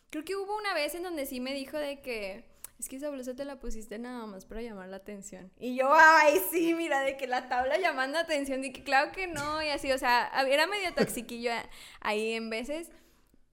[0.10, 2.50] Creo que hubo una vez en donde sí me dijo de que.
[2.80, 5.52] Es que esa blusa te la pusiste nada más para llamar la atención.
[5.60, 9.28] Y yo, ay, sí, mira, de que la tabla llamando atención, de que claro que
[9.28, 11.52] no, y así, o sea, era medio toxiquillo
[12.00, 12.90] ahí en veces.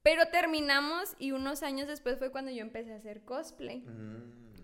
[0.03, 3.85] Pero terminamos y unos años después fue cuando yo empecé a hacer cosplay.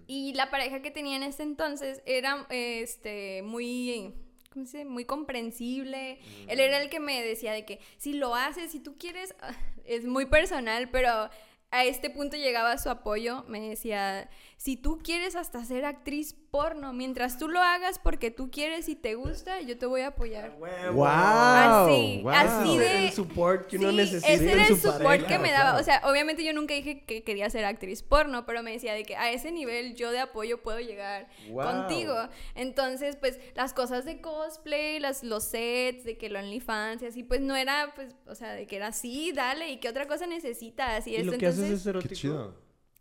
[0.07, 4.15] Y la pareja que tenía en ese entonces era este muy
[4.55, 4.89] ¿cómo se dice?
[4.89, 6.19] muy comprensible.
[6.47, 9.53] Él era el que me decía de que si lo haces, si tú quieres, ah,
[9.85, 11.29] es muy personal, pero
[11.75, 16.93] a este punto llegaba su apoyo, me decía, si tú quieres hasta ser actriz porno,
[16.93, 20.57] mientras tú lo hagas porque tú quieres y te gusta, yo te voy a apoyar.
[20.59, 21.05] ¡Wow!
[21.05, 22.33] Así, wow.
[22.33, 24.33] así Ese era de- el support que uno Sí, necesita.
[24.33, 25.27] ese era el su support pareja.
[25.27, 25.65] que me daba.
[25.71, 25.81] claro.
[25.81, 29.03] O sea, obviamente yo nunca dije que quería ser actriz porno, pero me decía de
[29.05, 31.65] que a ese nivel yo de apoyo puedo llegar Wow.
[31.65, 32.15] contigo.
[32.55, 37.23] Entonces, pues las cosas de cosplay, las, los sets, de que lo OnlyFans y así,
[37.25, 40.27] pues no era, pues, o sea, de que era así, dale, y qué otra cosa
[40.27, 41.33] necesitas y Y esto.
[41.33, 42.15] lo que Entonces, haces es Qué erótico.
[42.15, 42.55] chido.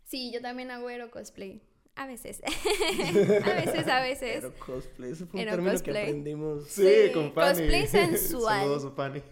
[0.04, 1.60] sí, yo también hago ero cosplay.
[1.96, 2.40] A veces.
[3.44, 4.36] a veces, a veces.
[4.40, 6.02] Pero cosplay, ese fue un Ero término que cosplay.
[6.02, 6.64] aprendimos.
[6.68, 7.48] Sí, Sí, con Fanny.
[7.50, 8.60] cosplay sensual.
[8.60, 9.22] Saludos a Fanny.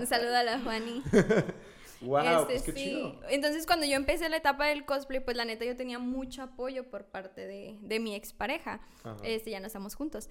[0.00, 1.02] Un saludo a la Juani.
[2.00, 2.78] wow, Este, pues qué sí.
[2.84, 3.20] chido.
[3.28, 6.90] Entonces, cuando yo empecé la etapa del cosplay, pues la neta yo tenía mucho apoyo
[6.90, 8.80] por parte de, de mi expareja.
[9.04, 9.16] Ajá.
[9.22, 10.28] Este, ya no estamos juntos.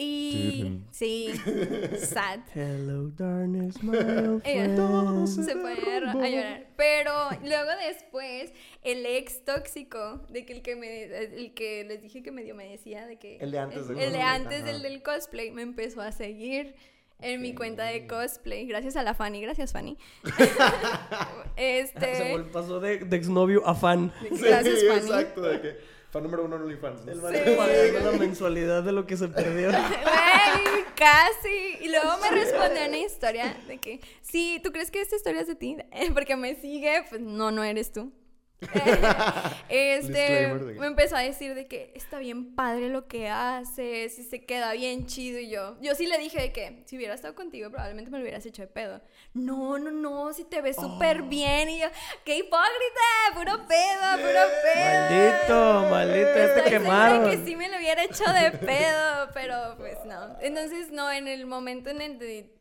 [0.00, 1.32] Y sí,
[1.98, 2.38] sad.
[2.54, 5.26] Hello, darkness, my old friend.
[5.28, 6.66] se fue a, llorar.
[6.76, 8.52] Pero luego después,
[8.84, 12.68] el ex tóxico, de que el que me el que les dije que medio me
[12.68, 15.62] decía de que El de antes del el de cosplay, antes del del cosplay me
[15.62, 16.76] empezó a seguir
[17.20, 18.68] en mi cuenta de cosplay.
[18.68, 19.98] Gracias a la Fanny, gracias Fanny.
[21.56, 24.12] Se este vol- pasó de, de exnovio a fan.
[24.30, 25.00] gracias sí, Fanny.
[25.00, 27.04] exacto, de que fan número uno en OnlyFans.
[27.04, 27.12] ¿no?
[27.12, 27.22] El Sí.
[27.22, 29.68] vato pagando la mensualidad de lo que se perdió.
[29.72, 31.76] Güey, casi.
[31.84, 35.46] Y luego me respondió una historia de que, sí, ¿tú crees que esta historia es
[35.46, 35.76] de ti?
[36.14, 38.12] Porque me sigue, pues no, no eres tú.
[39.68, 44.44] este, me empezó a decir de que está bien padre lo que haces y se
[44.44, 47.70] queda bien chido y yo, yo sí le dije de que si hubiera estado contigo
[47.70, 49.00] probablemente me lo hubieras hecho de pedo.
[49.32, 51.86] No, no, no, si te ves súper bien y yo,
[52.24, 55.10] qué hipócrita, puro pedo, puro pedo.
[55.10, 57.30] Maldito, maldito, te Estoy segura quemaron.
[57.30, 60.36] que sí me lo hubiera hecho de pedo, pero pues no.
[60.40, 62.18] Entonces, no, en el momento en el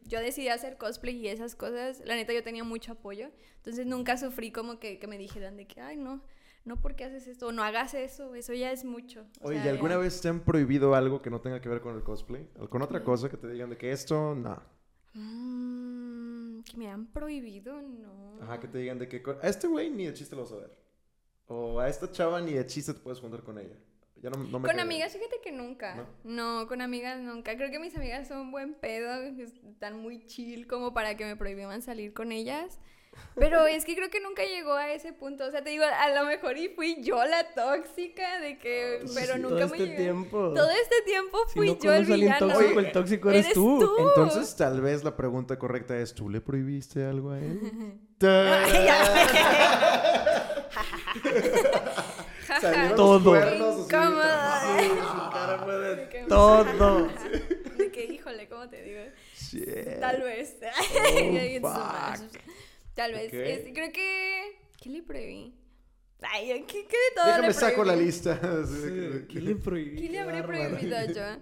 [0.07, 3.29] yo decidí hacer cosplay y esas cosas, la neta yo tenía mucho apoyo.
[3.57, 6.23] Entonces nunca sufrí como que, que me dijeran de que, ay, no,
[6.65, 9.25] no porque haces esto, o no hagas eso, eso ya es mucho.
[9.41, 11.69] O Oye, sea, ¿y alguna ya- vez te han prohibido algo que no tenga que
[11.69, 12.47] ver con el cosplay?
[12.69, 14.61] ¿Con otra cosa que te digan de que esto, no?
[15.13, 18.37] Mm, que me han prohibido, no.
[18.41, 20.57] Ajá, que te digan de que a este güey ni de chiste lo vas a
[20.57, 20.77] ver.
[21.47, 23.75] O a esta chava ni de chiste te puedes juntar con ella.
[24.21, 26.07] Ya no, no me Con amigas, fíjate que nunca.
[26.23, 26.67] No.
[26.67, 27.55] con amigas nunca.
[27.55, 31.81] Creo que mis amigas son buen pedo, están muy chill como para que me prohibieran
[31.81, 32.79] salir con ellas.
[33.33, 35.45] Pero es que creo que nunca llegó a ese punto.
[35.45, 39.03] O sea, te digo, a lo mejor y fui yo la tóxica de que.
[39.15, 39.97] Pero Sí, nunca todo me este llegó.
[39.97, 40.37] tiempo.
[40.53, 42.47] Todo este tiempo Si fui no yo el villano.
[42.47, 43.79] tóxico, el tóxico eres, eres tú.
[43.79, 44.09] tú.
[44.09, 47.59] Entonces, tal vez la pregunta correcta es, ¿tú le prohibiste algo a él?
[52.61, 53.23] Salieron los Todo.
[53.23, 54.61] cuernos, así, Incómoda.
[54.79, 57.07] Sí, su cara fue de De que- todo.
[57.77, 59.01] De que, híjole, ¿cómo te digo?
[59.35, 59.99] Shit.
[59.99, 60.57] Tal vez.
[61.63, 62.37] Oh, fuck.
[62.93, 63.33] Tal vez.
[63.33, 64.59] Es- creo que.
[64.81, 65.53] ¿Qué le prohibí?
[66.21, 68.39] Ay, ¿qué, qué de todo Déjame le saco la lista.
[68.65, 70.01] Sí, ¿Qué le prohibí?
[70.01, 71.41] ¿Qué le habré prohibido yo?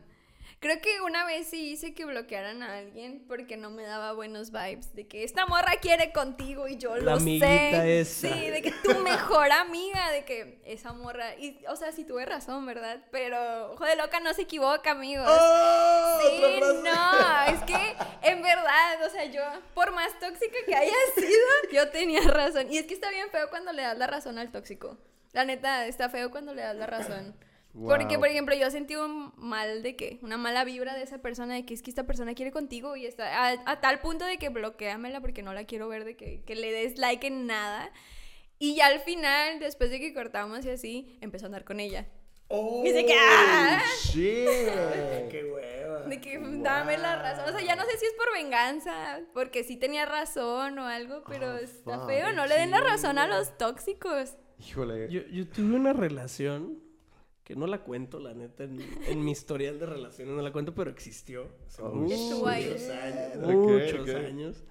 [0.66, 4.50] Creo que una vez sí hice que bloquearan a alguien porque no me daba buenos
[4.50, 4.96] vibes.
[4.96, 8.00] De que esta morra quiere contigo y yo La lo sé.
[8.00, 8.30] esa.
[8.34, 11.36] Sí, de que tu mejor amiga, de que esa morra.
[11.36, 13.00] Y, o sea, sí tuve razón, ¿verdad?
[13.12, 15.28] Pero, ojo de loca no se equivoca, amigos.
[15.30, 16.20] ¡Oh!
[16.24, 19.44] Sí, no, es que en verdad, o sea, yo,
[19.76, 22.74] por más tóxica que haya sido, yo tenía razón.
[22.74, 24.98] Y es que está bien feo cuando le das la razón al tóxico.
[25.32, 27.36] La neta, está feo cuando le das la razón.
[27.78, 31.56] Porque, por ejemplo, yo sentí un mal de que, una mala vibra de esa persona,
[31.56, 34.38] de que es que esta persona quiere contigo y está a, a tal punto de
[34.38, 37.92] que bloqueamela porque no la quiero ver, de que, que le des like en nada.
[38.60, 42.08] Y ya al final, después de que cortamos y así, empezó a andar con ella.
[42.48, 43.82] Oh, Y se que, ¡ah!
[44.04, 44.46] Shit.
[45.30, 46.04] ¡Qué hueva!
[46.04, 47.44] De que dame la razón.
[47.50, 51.24] O sea, ya no sé si es por venganza, porque sí tenía razón o algo,
[51.28, 52.32] pero Oh, está feo.
[52.34, 54.38] No le den la razón a los tóxicos.
[54.60, 55.10] Híjole.
[55.12, 56.85] Yo, yo tuve una relación
[57.46, 60.76] que no la cuento, la neta, en, en mi historial de relaciones no la cuento,
[60.76, 62.82] pero existió hace Oh, muchos años,
[63.44, 64.64] Ok, muchos años,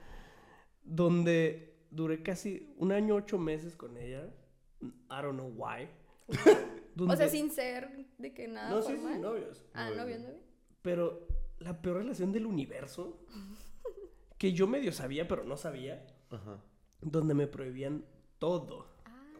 [0.83, 4.29] donde duré casi un año, ocho meses con ella.
[4.83, 5.89] I don't know why.
[6.97, 9.21] O sea, sin ser de que nada No, sí, sí, formal.
[9.21, 9.65] novios.
[9.75, 10.03] Ah, Novio.
[10.03, 10.39] novio, novio.
[10.81, 11.27] Pero
[11.59, 13.19] la peor relación del universo,
[14.39, 16.61] que yo medio sabía, pero no sabía, Ajá.
[17.01, 18.05] donde me prohibían
[18.39, 18.87] todo.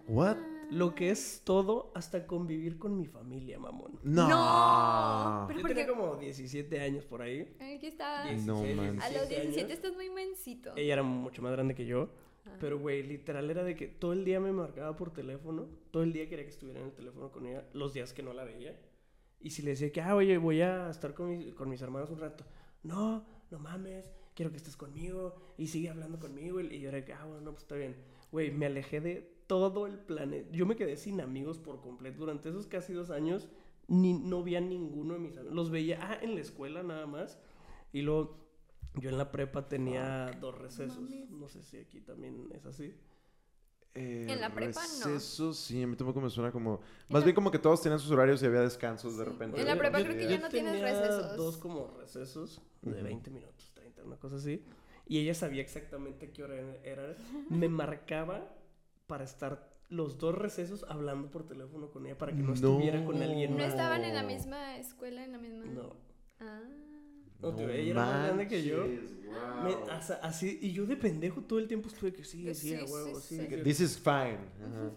[0.09, 0.37] What?
[0.71, 3.99] Lo que es todo hasta convivir con mi familia, mamón.
[4.03, 4.29] No.
[4.29, 7.55] No, pero Yo porque tenía como 17 años por ahí.
[7.61, 8.25] aquí está.
[8.27, 9.05] Diez- No 16, manches.
[9.05, 9.71] A los 17 17 años.
[9.73, 10.73] estás muy mensito.
[10.77, 12.09] Ella era mucho más grande que yo.
[12.47, 12.57] Ah.
[12.61, 15.67] Pero, güey, literal era de que todo el día me marcaba por teléfono.
[15.91, 17.65] Todo el día quería que estuviera en el teléfono con ella.
[17.73, 18.79] Los días que no la veía.
[19.41, 22.11] Y si le decía que, ah, oye, voy a estar con, mis- con mis hermanos
[22.11, 22.45] un rato.
[22.83, 24.05] No, no mames.
[24.35, 25.55] Quiero que estés conmigo.
[25.57, 26.61] Y sigue hablando conmigo.
[26.61, 27.95] Y yo era de que, ah, bueno, no, pues está bien.
[28.31, 30.49] Güey, me alejé de todo el planeta.
[30.53, 32.19] Yo me quedé sin amigos por completo.
[32.19, 33.49] Durante esos casi dos años,
[33.89, 35.55] ni, no vi a ninguno de mis amigos.
[35.55, 37.39] Los veía, ah, en la escuela nada más.
[37.93, 38.39] Y luego,
[38.95, 40.99] yo en la prepa tenía dos recesos.
[41.11, 41.31] mames.
[41.31, 42.95] No sé si aquí también es así.
[43.97, 45.07] Eh, En la prepa, no.
[45.07, 46.81] Recesos, sí, a mí tampoco me suena como...
[47.09, 49.31] En Más la- bien como que todos tenían sus horarios y había descansos de Sí.
[49.31, 49.61] repente.
[49.61, 51.37] En la prepa Yo- creo que ya no tienes tenía recesos.
[51.37, 53.05] dos como recesos de Ujú.
[53.05, 54.65] 20 minutos, 30, una cosa así.
[55.07, 57.17] Y ella sabía exactamente qué hora era.
[57.51, 58.53] Me marcaba
[59.07, 62.55] para estar los dos recesos hablando por teléfono con ella para que no, No.
[62.55, 63.69] estuviera con alguien ¿No más.
[63.69, 65.65] estaban en la misma escuela, en la misma...?
[65.67, 65.97] No.
[66.41, 66.63] Ah.
[67.43, 68.79] No, tío, ella era más grande que yo.
[68.79, 69.11] manches,
[69.65, 69.91] Me- wow.
[69.91, 72.75] asa- así, y yo de pendejo todo el tiempo estuve que sí, Que sí, sí,
[72.75, 73.57] a huevo, sí, sí.
[73.63, 74.39] This is fine.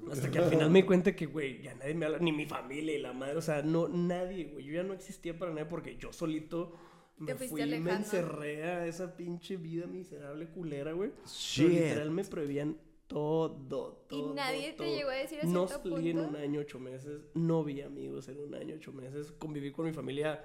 [0.09, 2.45] Hasta que al final me di cuenta que, güey, ya nadie me habla, ni mi
[2.45, 5.65] familia y la madre, o sea, no, nadie, güey, yo ya no existía para nadie
[5.65, 6.73] porque yo solito
[7.17, 11.11] me fui y me encerré a esa pinche vida miserable culera, güey.
[11.57, 14.33] Literal me prohibían todo, ¿Y todo.
[14.33, 14.87] nadie te todo.
[14.87, 18.39] llegó a decir a No salí en un año, ocho meses, no vi amigos en
[18.39, 20.43] un año, ocho meses, conviví con mi familia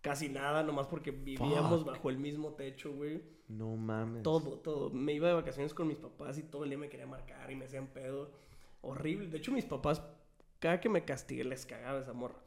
[0.00, 1.88] casi nada, nomás porque vivíamos Fuck.
[1.88, 3.22] bajo el mismo techo, güey.
[3.48, 4.22] No mames.
[4.22, 4.90] Todo, todo.
[4.90, 7.56] Me iba de vacaciones con mis papás y todo el día me quería marcar y
[7.56, 8.30] me hacían pedo.
[8.80, 9.28] Horrible.
[9.28, 10.02] De hecho, mis papás,
[10.58, 12.40] cada que me castigué, les cagaba esa morra.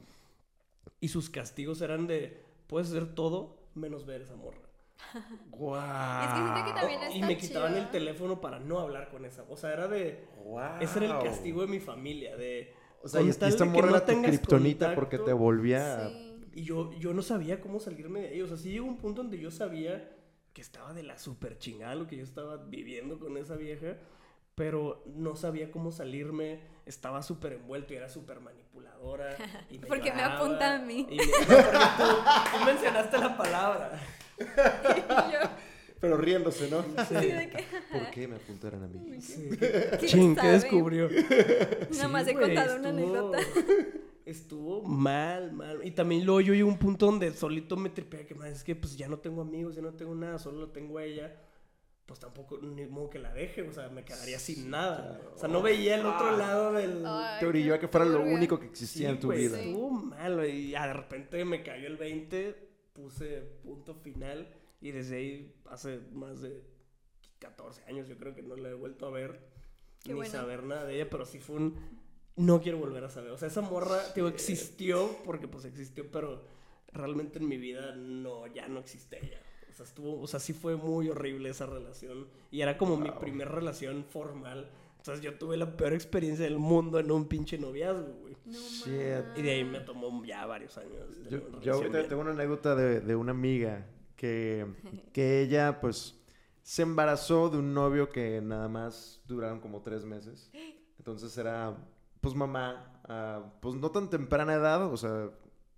[1.00, 4.63] Y sus castigos eran de, puedes hacer todo menos ver esa morra.
[5.50, 5.76] Wow.
[6.22, 7.84] Es que siento que también y me quitaban chido.
[7.84, 9.44] el teléfono para no hablar con esa.
[9.48, 10.80] O sea, era de, Wow.
[10.80, 12.36] ese era el castigo de mi familia.
[12.36, 16.08] De, O sea, y esta de que morra no tu kriptonita porque te volvía...
[16.08, 16.30] Sí.
[16.56, 18.42] Y yo, yo no sabía cómo salirme de ahí.
[18.42, 20.10] O sea, sí llegó un punto donde yo sabía
[20.52, 23.96] que estaba de la super chingada lo que yo estaba viviendo con esa vieja.
[24.54, 26.60] Pero no sabía cómo salirme.
[26.86, 29.36] Estaba súper envuelto y era súper manipuladora.
[29.68, 31.06] Y me ¿Por qué me lloraba, apunta a mí?
[31.10, 34.00] y me- no, porque tú, tú mencionaste la palabra.
[34.38, 34.44] Yo,
[36.00, 36.82] Pero riéndose, ¿no?
[37.08, 37.64] sí, de que...
[37.90, 39.20] ¿Por qué me apuntaron a mí?
[39.22, 39.48] Sí.
[39.98, 41.08] ¿Quién Ching, ¿qué descubrió?
[41.92, 43.38] Nada más Sí, he güey, contado una estuvo- anécdota.
[44.26, 45.80] Estuvo mal, mal.
[45.84, 48.64] Y también luego yo llegué a un punto donde solito me tripea que más es
[48.64, 51.34] que pues ya no tengo amigos, ya no tengo nada, solo lo tengo a ella.
[52.06, 55.20] Pues tampoco, ni modo que la deje, o sea, me quedaría sin nada.
[55.34, 57.02] O sea, no veía el otro lado del...
[57.06, 59.58] Ay, Te brilló a qué que fuera lo único que existía en tu güey, vida.
[59.58, 62.56] Estuvo mal, güey, y de repente me cayó el 20,
[62.94, 64.48] puse punto final
[64.80, 66.62] y desde ahí hace más de
[67.40, 69.40] 14 años yo creo que no la he vuelto a ver
[70.02, 70.30] Qué ni bueno.
[70.30, 71.74] saber nada de ella, pero sí fue un
[72.36, 73.30] no quiero volver a saber.
[73.30, 76.42] O sea, esa morra, digo, existió porque pues existió, pero
[76.92, 79.38] realmente en mi vida no ya no existe ella.
[79.70, 83.10] O sea, estuvo, o sea, sí fue muy horrible esa relación y era como mi
[83.10, 83.18] Wow.
[83.20, 84.70] primera relación formal.
[85.04, 88.38] Entonces yo tuve la peor experiencia del mundo en un pinche noviazgo, güey.
[88.46, 89.36] No Shit.
[89.36, 91.04] Y de ahí me tomó ya varios años.
[91.28, 92.08] Yo, yo bien.
[92.08, 93.86] tengo una anécdota de, de una amiga
[94.16, 94.64] que,
[95.12, 96.18] que ella, pues,
[96.62, 100.50] se embarazó de un novio que nada más duraron como tres meses.
[100.96, 101.76] Entonces era,
[102.22, 105.28] pues, mamá, a, pues, no tan temprana edad, o sea,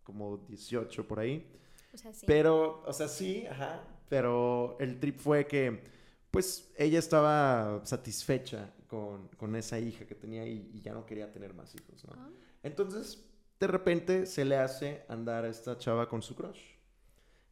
[0.05, 1.53] como 18 por ahí.
[1.93, 2.27] O sea, sí.
[2.29, 3.83] Pero, o sea, sí, ajá.
[4.09, 5.83] Pero el trip fue que,
[6.31, 11.33] pues, ella estaba satisfecha con, con esa hija que tenía y, y ya no quería
[11.33, 12.12] tener más hijos, ¿no?
[12.16, 12.29] Ah.
[12.62, 13.25] Entonces,
[13.61, 16.61] de repente se le hace andar a esta chava con su crush.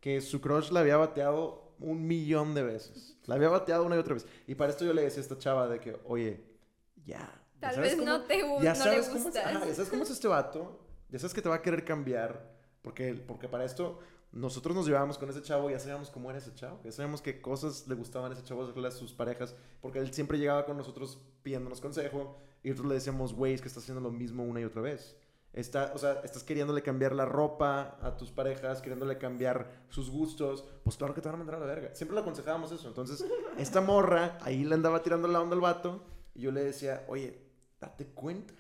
[0.01, 3.17] Que su crush la había bateado un millón de veces.
[3.27, 4.27] La había bateado una y otra vez.
[4.47, 6.45] Y para esto yo le decía a esta chava de que, oye,
[7.05, 7.19] ya.
[7.61, 9.89] ¿ya Tal vez cómo- no te ya no le sabes cómo es, ajá, ya sabes
[9.91, 10.81] cómo es este vato.
[11.09, 12.53] Ya sabes que te va a querer cambiar.
[12.83, 13.99] Porque, porque para esto
[14.35, 17.41] nosotros nos llevábamos con ese chavo, ya sabíamos cómo era ese chavo, ya sabíamos qué
[17.41, 20.77] cosas le gustaban a ese chavo hacerle a sus parejas, porque él siempre llegaba con
[20.77, 24.61] nosotros pidiéndonos consejo y nosotros le decíamos, güey, es que está haciendo lo mismo una
[24.61, 25.17] y otra vez.
[25.53, 30.65] Está, o sea, estás queriéndole cambiar la ropa a tus parejas, queriéndole cambiar sus gustos,
[30.83, 31.95] pues claro que te van a mandar a la verga.
[31.95, 32.89] Siempre le aconsejábamos eso.
[32.89, 33.25] Entonces,
[33.57, 36.03] esta morra, ahí le andaba tirando la onda al vato,
[36.35, 37.41] y yo le decía, oye,
[37.81, 38.53] date cuenta.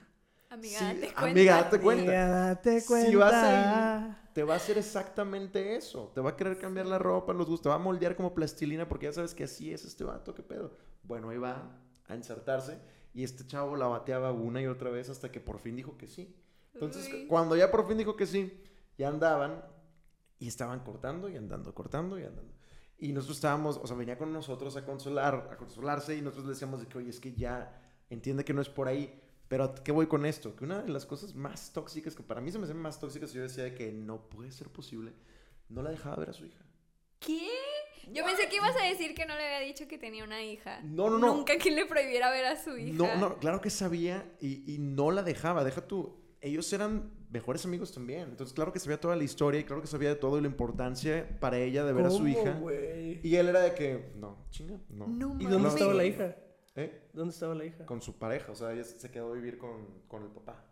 [0.54, 1.26] Amiga, Sí, date cuenta.
[1.30, 2.02] amiga, date cuenta.
[2.02, 3.10] Amiga, date cuenta.
[3.10, 6.10] Si vas ahí, te va a hacer exactamente eso.
[6.14, 8.88] Te va a querer cambiar la ropa, los gustos, te va a moldear como plastilina
[8.88, 10.76] porque ya sabes que así es este vato, qué pedo.
[11.02, 12.78] Bueno, ahí va a ensartarse
[13.12, 16.06] y este chavo la bateaba una y otra vez hasta que por fin dijo que
[16.06, 16.36] sí.
[16.72, 17.26] Entonces, Uy.
[17.28, 18.60] cuando ya por fin dijo que sí,
[18.98, 19.64] ya andaban
[20.38, 22.52] y estaban cortando y andando, cortando y andando.
[22.98, 26.52] Y nosotros estábamos, o sea, venía con nosotros a consolar, a consolarse y nosotros le
[26.52, 29.20] decíamos de que, oye, es que ya entiende que no es por ahí.
[29.48, 30.56] Pero ¿a qué voy con esto?
[30.56, 33.32] Que una de las cosas más tóxicas, que para mí se me hacen más tóxicas,
[33.32, 35.12] yo decía de que no puede ser posible,
[35.68, 36.64] no la dejaba ver a su hija.
[37.20, 37.48] ¿Qué?
[38.12, 40.80] Yo pensé que ibas a decir que no le había dicho que tenía una hija.
[40.82, 41.34] No, no, no.
[41.34, 42.96] Nunca que le prohibiera ver a su hija.
[42.96, 45.64] No, no, claro que sabía y, y no la dejaba.
[45.64, 48.28] Deja tú, ellos eran mejores amigos también.
[48.28, 50.46] Entonces, claro que sabía toda la historia y claro que sabía de todo y la
[50.46, 52.52] importancia para ella de ver a su ¿Cómo, hija.
[52.60, 53.20] güey?
[53.26, 55.06] Y él era de que, no, chinga, no.
[55.06, 56.36] No ¿Y dónde estaba la hija?
[56.76, 57.08] ¿Eh?
[57.12, 57.86] ¿Dónde estaba la hija?
[57.86, 60.64] Con su pareja, o sea, ella se quedó a vivir con, con el papá.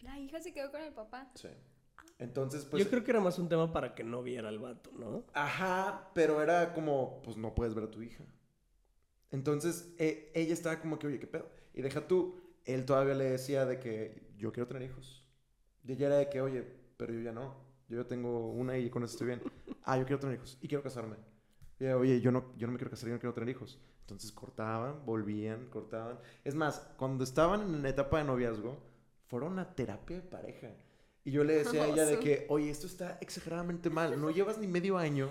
[0.00, 1.30] La hija se quedó con el papá.
[1.34, 1.48] Sí.
[2.18, 2.82] Entonces, pues.
[2.82, 5.24] Yo creo que era más un tema para que no viera al vato, ¿no?
[5.32, 8.24] Ajá, pero era como, pues no puedes ver a tu hija.
[9.30, 11.48] Entonces, e- ella estaba como que, oye, ¿qué pedo?
[11.74, 15.26] Y deja tú, él todavía le decía de que yo quiero tener hijos.
[15.84, 16.62] Y ella era de que, oye,
[16.96, 17.56] pero yo ya no.
[17.88, 19.42] Yo ya tengo una y con eso estoy bien.
[19.82, 21.16] Ah, yo quiero tener hijos y quiero casarme.
[21.78, 23.78] Y ella, oye, yo no, yo no me quiero casar, yo no quiero tener hijos.
[24.04, 26.18] Entonces cortaban, volvían, cortaban.
[26.44, 28.78] Es más, cuando estaban en la etapa de noviazgo,
[29.26, 30.68] fueron a terapia de pareja.
[31.24, 34.20] Y yo le decía a ella de que, oye, esto está exageradamente mal.
[34.20, 35.30] No llevas ni medio año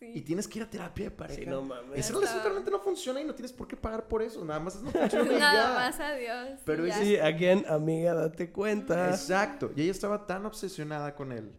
[0.00, 0.20] y Sí.
[0.22, 1.40] tienes que ir a terapia de pareja.
[1.40, 1.96] Sí, no mames.
[1.98, 4.44] Esa relación realmente no funciona y no tienes por qué pagar por eso.
[4.44, 5.74] Nada más es no funciona y Nada ya.
[5.74, 6.60] más adiós.
[6.64, 6.98] Pero ya.
[6.98, 9.10] Sí, again, amiga, date cuenta.
[9.10, 9.70] Exacto.
[9.76, 11.52] Y ella estaba tan obsesionada con él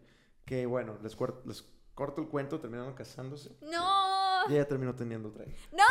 [0.44, 3.56] que, bueno, les, les corto el cuento, terminaron casándose.
[3.62, 5.56] No, Y ella terminó teniendo otra hija.
[5.72, 5.84] no,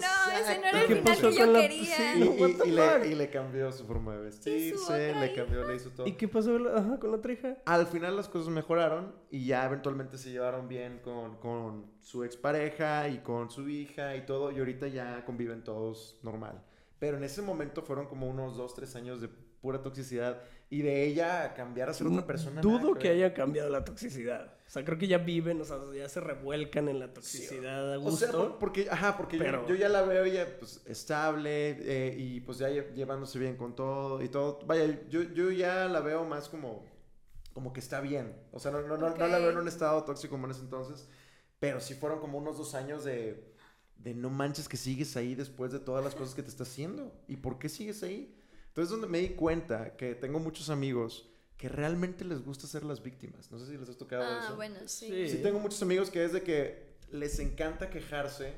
[0.00, 1.96] no, no, ese no era el ¿Qué final que yo la- quería.
[1.96, 5.76] sí, Y, y- y le, y le cambió su forma de vestirse, le cambió, le
[5.76, 6.06] hizo todo.
[6.06, 7.56] ¿Y qué pasó ajá, con la otra hija?
[7.64, 13.08] Al final las cosas mejoraron y ya eventualmente se llevaron bien con, con su expareja
[13.08, 14.50] y con su hija y todo.
[14.52, 16.62] Y ahorita ya conviven todos normal.
[16.98, 20.40] Pero en ese momento fueron como unos dos, tres años de pura toxicidad
[20.72, 22.62] y de ella a cambiar a ser otra persona.
[22.62, 24.54] Dudo nada que haya cambiado la toxicidad.
[24.66, 27.98] O sea, creo que ya viven, o sea, ya se revuelcan en la toxicidad a
[27.98, 28.16] O gusto.
[28.26, 32.16] sea, por- porque, ajá, porque yo- Pero- yo, ya la veo ella pues, estable eh,
[32.18, 34.60] y pues ya lle- llevándose bien con todo y todo.
[34.64, 36.86] Vaya, yo, yo ya la veo más como,
[37.52, 38.34] como que está bien.
[38.50, 40.62] O sea, no, no, no, no la veo en un estado tóxico como en ese
[40.62, 41.06] entonces.
[41.60, 43.44] Pero sí fueron como unos dos años de,
[43.96, 47.12] de no manches que sigues ahí después de todas las cosas que te está haciendo.
[47.28, 48.34] ¿Y por qué sigues ahí?
[48.72, 53.02] Entonces donde me di cuenta que tengo muchos amigos que realmente les gusta ser las
[53.02, 53.50] víctimas.
[53.50, 54.56] No sé si les has tocado Ah, eso.
[54.56, 55.06] bueno, sí.
[55.08, 55.28] Sí.
[55.28, 58.54] Sí, tengo muchos amigos que es de que les encanta quejarse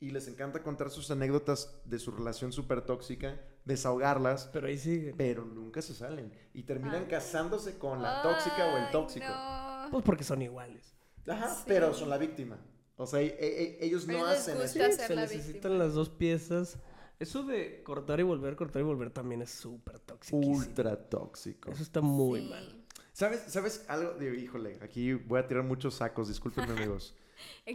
[0.00, 5.14] y les encanta contar sus anécdotas de su relación súper tóxica, desahogarlas, Pero ahí sigue.
[5.16, 9.26] pero nunca se salen y terminan casándose con la tóxica o el tóxico.
[9.26, 9.88] no.
[9.92, 10.94] Pues porque son iguales.
[11.28, 11.62] Ajá, Sí.
[11.66, 12.58] pero son la víctima.
[12.96, 14.96] O sea, e- e- ellos no les hacen gusta eso.
[14.98, 15.74] ser se la necesitan víctima.
[15.76, 16.76] las dos piezas.
[17.18, 20.36] Eso de cortar y volver, cortar y volver también es súper tóxico.
[20.36, 21.70] Ultra tóxico.
[21.70, 22.48] Eso está muy Sí.
[22.48, 22.84] mal.
[23.12, 24.14] ¿Sabes, ¿Sabes algo?
[24.14, 27.14] Digo, híjole, aquí voy a tirar muchos sacos, discúlpenme amigos.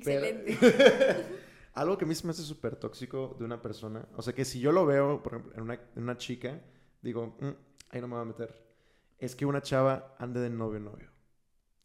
[0.04, 0.58] Pero- Excelente.
[1.74, 4.06] Algo que a mí se me hace súper tóxico de una persona.
[4.16, 6.60] O sea, que si yo lo veo, por ejemplo, en una, en una chica,
[7.02, 7.50] digo, "Mm,
[7.92, 8.68] ahí no me va a meter.
[9.18, 11.10] Es que una chava ande de novio en novio.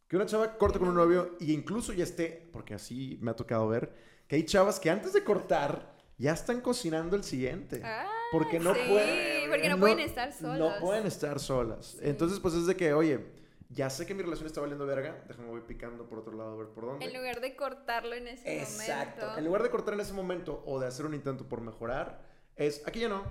[0.09, 3.37] Que una chava corte con un novio y incluso ya esté, porque así me ha
[3.37, 3.95] tocado ver,
[4.27, 7.81] que hay chavas que antes de cortar ya están cocinando el siguiente.
[7.85, 9.51] Ah, porque no sí, pueden.
[9.51, 10.59] porque no pueden estar solos.
[10.59, 11.97] No pueden estar solas.
[12.01, 13.25] Entonces, pues es de que, oye,
[13.71, 16.57] ya sé que mi relación está valiendo verga, déjame voy picando por otro lado a
[16.57, 17.05] ver por dónde.
[17.05, 19.21] En lugar de cortarlo en ese Exacto.
[19.21, 19.39] momento.
[19.39, 22.23] En lugar de cortar en ese momento o de hacer un intento por mejorar,
[22.57, 23.25] es aquí ya no,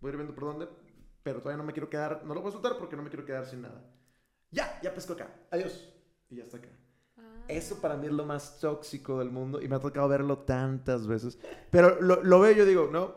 [0.00, 0.68] voy a ir viendo por dónde,
[1.22, 3.24] pero todavía no me quiero quedar, no lo voy a soltar porque no me quiero
[3.24, 3.84] quedar sin nada.
[4.50, 5.88] Ya, ya pesco acá, adiós.
[6.28, 6.68] Y ya está acá.
[7.48, 11.06] Eso para mí es lo más tóxico del mundo y me ha tocado verlo tantas
[11.06, 11.38] veces.
[11.70, 13.14] Pero lo, lo veo y yo digo, no,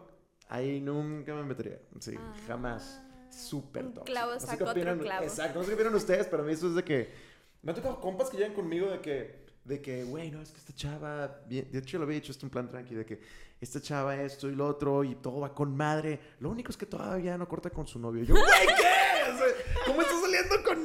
[0.50, 1.80] ahí nunca me metería.
[2.00, 2.34] Sí, Ah.
[2.48, 3.02] jamás.
[3.30, 4.06] Súper Un tóxico.
[4.14, 5.24] clavo No sé otro clavo.
[5.24, 7.14] Exacto, no sé qué opinan ustedes, pero a mí eso es de que...
[7.62, 10.58] Me ha tocado compas que llegan conmigo de que, de que, güey, no, es que
[10.60, 11.42] esta chava...
[11.48, 13.22] bien- De hecho, yo lo había dicho esto en plan tranqui, de que
[13.62, 16.20] esta chava esto y lo otro y todo va con madre.
[16.40, 18.24] Lo único es que todavía no corta con su novio.
[18.24, 19.54] Yo, güey, ¿qué?
[19.86, 20.07] ¿Cómo saliendo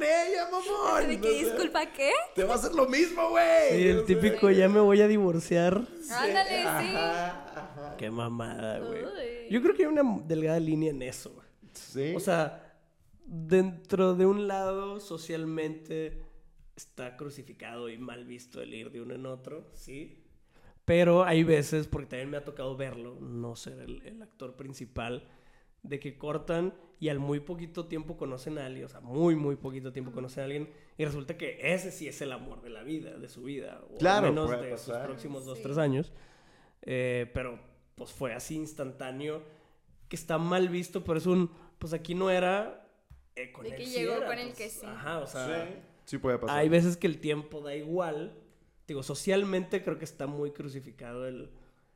[0.03, 1.07] con ella, mamón?
[1.07, 2.11] ¿De sea, disculpa qué?
[2.35, 3.69] Te va a hacer lo mismo, güey.
[3.71, 5.75] Sí, el típico ya me voy a divorciar.
[6.09, 6.65] Ándale, sí.
[6.65, 7.97] Ajá, ajá.
[7.97, 9.49] Qué mamada, güey.
[9.49, 11.31] Yo creo que hay una delgada línea en eso.
[11.33, 11.47] güey.
[11.73, 12.13] Sí.
[12.15, 12.77] O sea,
[13.25, 16.23] dentro de un lado, socialmente
[16.75, 20.19] está crucificado y mal visto el ir de uno en otro, sí.
[20.85, 25.29] Pero hay veces, porque también me ha tocado verlo, no ser el, el actor principal,
[25.81, 26.73] de que cortan
[27.03, 30.41] y al muy poquito tiempo conocen a alguien, o sea, muy, muy poquito tiempo conocen
[30.41, 33.43] a alguien y resulta que ese sí es el amor de la vida, de su
[33.43, 35.05] vida, o Claro, al menos de sus pasar.
[35.07, 35.63] próximos dos, Sí.
[35.63, 36.13] tres años.
[36.81, 37.59] Eh, pero
[37.95, 39.43] pues fue así instantáneo,
[40.07, 42.87] que está mal visto, pero es un, pues aquí no era...
[43.35, 44.85] eh, con De él que sí llegó era, con el pues, que sí.
[44.85, 45.65] Ajá, o sea...
[45.67, 45.73] sí,
[46.05, 46.57] sí puede pasar.
[46.57, 48.33] Hay veces que el tiempo da igual.
[48.87, 51.49] Digo, socialmente creo que está muy crucificado el.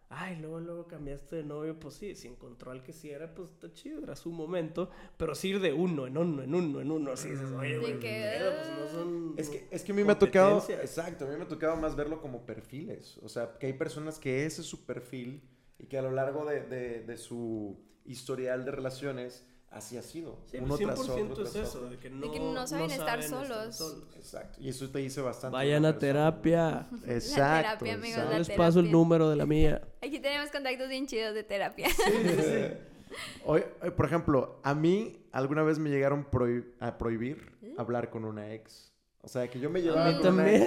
[0.10, 1.80] Ay, luego, luego cambiaste de novio.
[1.80, 4.90] Pues sí, si encontró al que sí era, pues está chido, era su momento.
[5.18, 7.12] Pero sí ir de uno en uno, en uno, en uno.
[7.12, 8.52] Así dices, oye, De güey, que, ¿qué pedo?
[8.56, 9.34] Pues no son.
[9.38, 11.76] Es que, es que a mí me ha tocado, exacto, a mí me ha tocado
[11.76, 13.18] más verlo como perfiles.
[13.22, 15.42] O sea, que hay personas que ese es su perfil
[15.78, 20.38] y que a lo largo de, de- de su historial de relaciones así ha sido.
[20.50, 21.90] Sí, uno pues 100% tras otro, es tras eso, otro.
[21.90, 23.82] de que no, que no saben estar solos.
[24.16, 24.60] Exacto.
[24.62, 25.54] Y eso te dice bastante.
[25.56, 26.88] Vayan de a la terapia.
[27.06, 27.86] Exacto.
[27.86, 28.32] terapia, amigos, exacto.
[28.32, 28.92] la les paso el terapia.
[28.92, 29.82] número de la mía.
[30.02, 31.88] Aquí tenemos contactos bien chidos de terapia.
[33.46, 37.80] Oye, eh, por ejemplo, a mí alguna vez me llegaron prohi- a prohibir ¿Mm?
[37.80, 38.92] hablar con una ex.
[39.22, 40.66] O sea, que yo me A llevaba mí con una ex.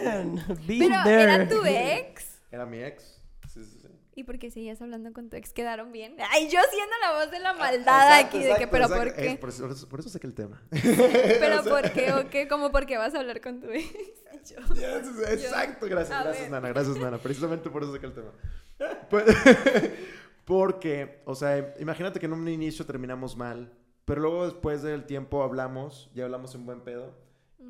[0.66, 1.22] Pero there.
[1.34, 2.40] era tu ex.
[2.51, 3.19] Era mi ex.
[4.20, 5.54] ¿Y por qué seguías hablando con tu ex?
[5.54, 6.14] ¿Quedaron bien?
[6.30, 9.04] Ay, yo siendo la voz de la maldad Exacto, aquí, de que, exacto, pero exacto.
[9.04, 9.26] ¿por qué?
[9.30, 10.62] Es por, eso, por eso- el tema.
[10.70, 12.46] ¿Pero por qué o qué?
[12.46, 13.86] ¿Cómo por qué vas a hablar con tu ex?
[14.44, 14.74] Yo.
[14.74, 16.50] Yes, exacto, gracias, gracias, ver.
[16.50, 17.16] Nana, gracias, Nana.
[17.22, 18.30] Precisamente por eso saqué el tema.
[19.08, 19.24] Pues,
[20.44, 23.72] porque, o sea, imagínate que en un inicio terminamos mal,
[24.04, 27.14] pero luego después del tiempo hablamos, ya hablamos en buen pedo,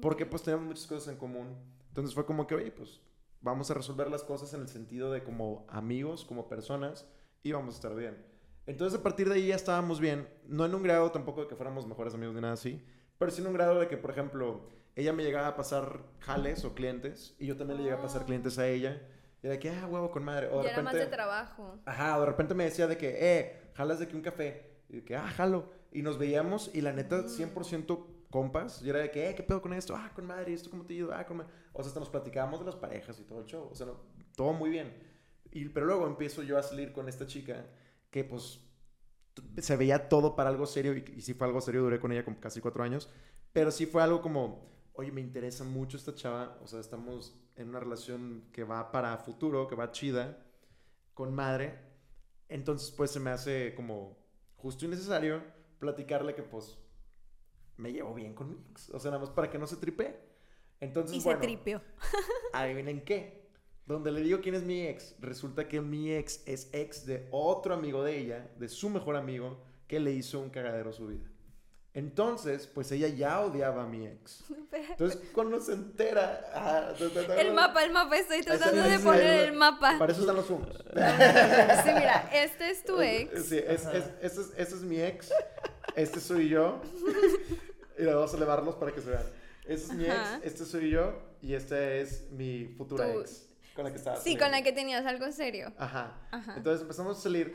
[0.02, 1.56] porque pues tenemos muchas cosas en común.
[1.90, 3.00] Entonces fue como que, oye, pues
[3.40, 7.06] vamos a resolver las cosas en el sentido de como amigos, como personas,
[7.42, 8.24] y vamos a estar bien.
[8.66, 11.56] Entonces a partir de ahí ya estábamos bien, no en un grado tampoco de que
[11.56, 12.84] fuéramos mejores amigos ni nada así,
[13.18, 16.64] pero sí en un grado de que, por ejemplo, ella me llegaba a pasar jales
[16.64, 18.26] o clientes, y yo también le llegaba a pasar Ah.
[18.26, 19.00] clientes a ella,
[19.42, 20.48] y era de que, ah, huevo, con madre.
[20.52, 21.78] O de Ya era más de repente, trabajo.
[21.86, 24.96] ajá, o de repente me decía de que, eh, jalas de que un café, y
[24.96, 25.70] de que, ah, jalo.
[25.92, 29.60] Y nos veíamos, y la neta, 100% compas, y era de que, eh, ¿qué pedo
[29.60, 29.94] con esto?
[29.96, 31.18] Ah, con madre, ¿y esto cómo te ayuda?
[31.18, 31.52] Ah, con madre.
[31.72, 33.88] O sea, hasta nos platicábamos de las parejas y todo el show, o sea,
[34.36, 34.92] todo muy bien.
[35.50, 37.66] Pero luego empiezo yo a salir con esta chica,
[38.10, 38.60] que pues
[39.58, 42.24] se veía todo para algo serio y, y sí fue algo serio, duré con ella
[42.24, 43.10] como casi cuatro años,
[43.52, 47.68] pero sí fue algo como, oye, me interesa mucho esta chava, o sea, estamos en
[47.68, 50.38] una relación que va para futuro, que va chida,
[51.14, 51.78] con madre,
[52.48, 54.16] entonces pues se me hace como
[54.56, 55.42] justo y necesario
[55.78, 56.78] platicarle que pues
[57.80, 60.20] me llevo bien con mi ex, o sea, nada más para que no se tripe.
[60.80, 61.82] Entonces, Y se bueno, tripió.
[62.52, 63.40] adivinen qué.
[63.86, 67.74] Donde le digo quién es mi ex, resulta que mi ex es ex de otro
[67.74, 71.26] amigo de ella, de su mejor amigo, que le hizo un cagadero a su vida.
[71.92, 74.44] Entonces, pues ella ya odiaba a mi ex.
[74.90, 76.48] Entonces, cuando se entera...
[76.54, 76.94] ah,
[77.36, 79.96] El mapa, el mapa, estoy tratando de poner el mapa.
[79.98, 80.68] Para eso están los humos.
[80.94, 83.44] Sí, mira, este es tu ex.
[83.46, 85.32] Sí, es, es, es, ese es mi ex.
[85.96, 86.80] Este soy yo.
[88.00, 89.22] Y le vamos a elevarlos para que se vean.
[89.66, 90.40] Este es mi ex, Ajá.
[90.42, 91.12] este soy yo.
[91.42, 93.46] Y esta es mi futura Tu- ex.
[93.74, 94.58] Con la que estaba Sí, con saliendo.
[94.58, 95.72] la que tenías algo serio.
[95.78, 96.18] Ajá.
[96.30, 96.54] Ajá.
[96.56, 97.52] Entonces empezamos a salir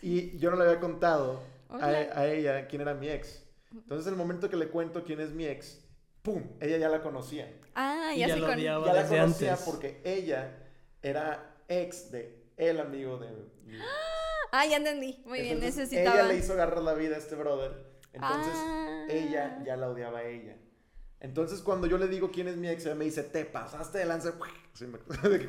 [0.00, 2.08] y yo no le había contado a, Hola.
[2.14, 3.42] a ella quién era mi ex.
[3.72, 5.78] Entonces, el momento que le cuento quién es mi ex,
[6.22, 6.42] ¡pum!
[6.58, 7.52] Ella ya la conocía.
[7.74, 8.58] Ah, ya ya lo con...
[8.58, 9.66] Ya la conocía antes.
[9.66, 10.56] porque ella
[11.02, 13.28] era ex de el amigo de
[13.66, 13.78] mi
[14.52, 15.22] Ah, ya entendí.
[15.26, 16.16] Muy bien, Entonces, necesitaba.
[16.20, 17.87] Ella le hizo agarrar la vida a este brother.
[18.12, 19.06] Entonces, Ah.
[19.08, 20.56] ella ya la odiaba a ella.
[21.20, 24.04] Entonces, cuando yo le digo quién es mi ex, ella me dice, te pasaste de
[24.04, 24.34] lanza.
[24.74, 25.48] Así me- de que- de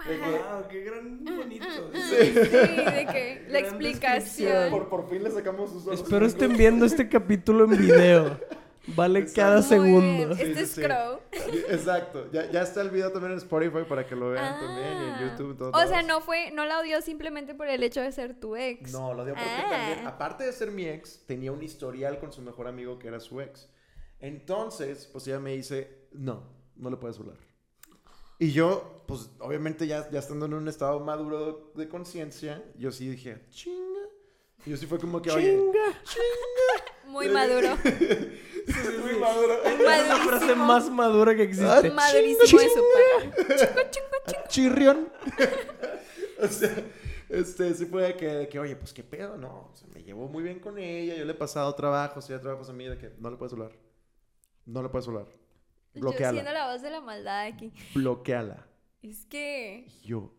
[0.00, 1.64] Wow, qué gran bonito.
[1.92, 2.00] Sí.
[2.18, 4.70] Sí, de que la explicación.
[4.70, 6.00] por, por fin le sacamos sus ojos.
[6.00, 8.40] Espero estén viendo este capítulo en video.
[8.86, 10.34] Vale cada segundo.
[10.34, 10.80] Sí, Este es sí.
[10.82, 11.20] Crow.
[11.68, 12.30] Exacto.
[12.32, 15.12] Ya, ya está el video también en Spotify para que lo vean también y en
[15.14, 15.30] Ah.
[15.30, 15.50] YouTube.
[15.52, 18.40] en todos O sea, no fue, no la odió simplemente por el hecho de ser
[18.40, 18.90] tu ex.
[18.92, 19.66] No, lo dio porque Ah.
[19.70, 23.20] también, aparte de ser mi ex, tenía un historial con su mejor amigo que era
[23.20, 23.68] su ex.
[24.18, 26.42] Entonces, pues ella me dice, no,
[26.76, 27.36] no le puedes hablar.
[28.38, 33.08] Y yo, pues obviamente ya, ya estando en un estado maduro de conciencia, yo sí
[33.08, 33.89] dije, chinga.
[34.66, 35.58] Y yo sí fue como que, oye,
[37.06, 37.76] Muy maduro.
[37.82, 37.92] sí,
[38.66, 39.64] sí, muy maduro.
[39.64, 41.90] Es la frase más madura que existe.
[41.90, 43.56] Madurísimo de su parte.
[43.56, 45.08] Chingo, chingo, chirrión.
[46.40, 46.84] o sea,
[47.28, 50.02] este, sí fue de que, de que, oye, pues qué pedo, no, o sea, me
[50.04, 52.96] llevo muy bien con ella, yo le he pasado trabajos, ella trabajos a mí, de
[52.96, 53.72] que no le puedes hablar.
[54.66, 55.26] No le puedes hablar.
[55.26, 55.32] Yo
[55.92, 56.52] siendo Bloqueala.
[56.52, 57.72] la voz de la maldad aquí.
[57.94, 58.66] Bloqueala.
[59.02, 59.88] Es que...
[60.04, 60.32] Yo.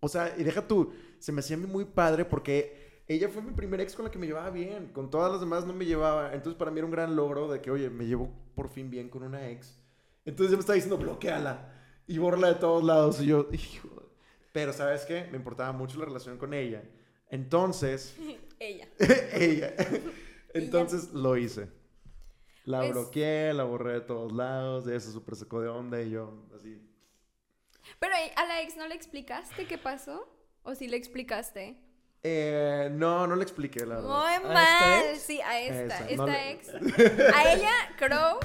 [0.00, 3.42] O sea, y deja tú, se me hacía a mí muy padre porque ella fue
[3.42, 4.88] mi primer ex con la que me llevaba bien.
[4.92, 6.34] Con todas las demás no me llevaba.
[6.34, 9.08] Entonces para mí era un gran logro de que, oye, me llevo por fin bien
[9.08, 9.78] con una ex.
[10.24, 11.74] Entonces ella me estaba diciendo, bloqueala.
[12.06, 13.20] Y borla de todos lados.
[13.20, 13.88] Y yo, hijo.
[14.52, 15.26] Pero ¿sabes qué?
[15.30, 16.82] Me importaba mucho la relación con ella.
[17.30, 18.14] Entonces,
[18.58, 18.88] Ella.
[19.32, 19.74] ella.
[20.54, 21.68] Entonces lo hice.
[22.64, 24.86] La Pues- bloqueé, la borré de todos lados.
[24.86, 26.78] Ella se súper sacó de onda y yo así.
[27.98, 30.28] Pero a la ex no le explicaste qué pasó.
[30.62, 31.78] ¿O sí le explicaste?
[32.24, 34.08] Eh, no, no le expliqué, la verdad.
[34.40, 35.04] Muy mal.
[35.12, 35.22] ex?
[35.22, 35.84] Sí, a esta.
[35.84, 36.68] Esa, esta no le- ex.
[37.34, 38.38] A ella, Crow,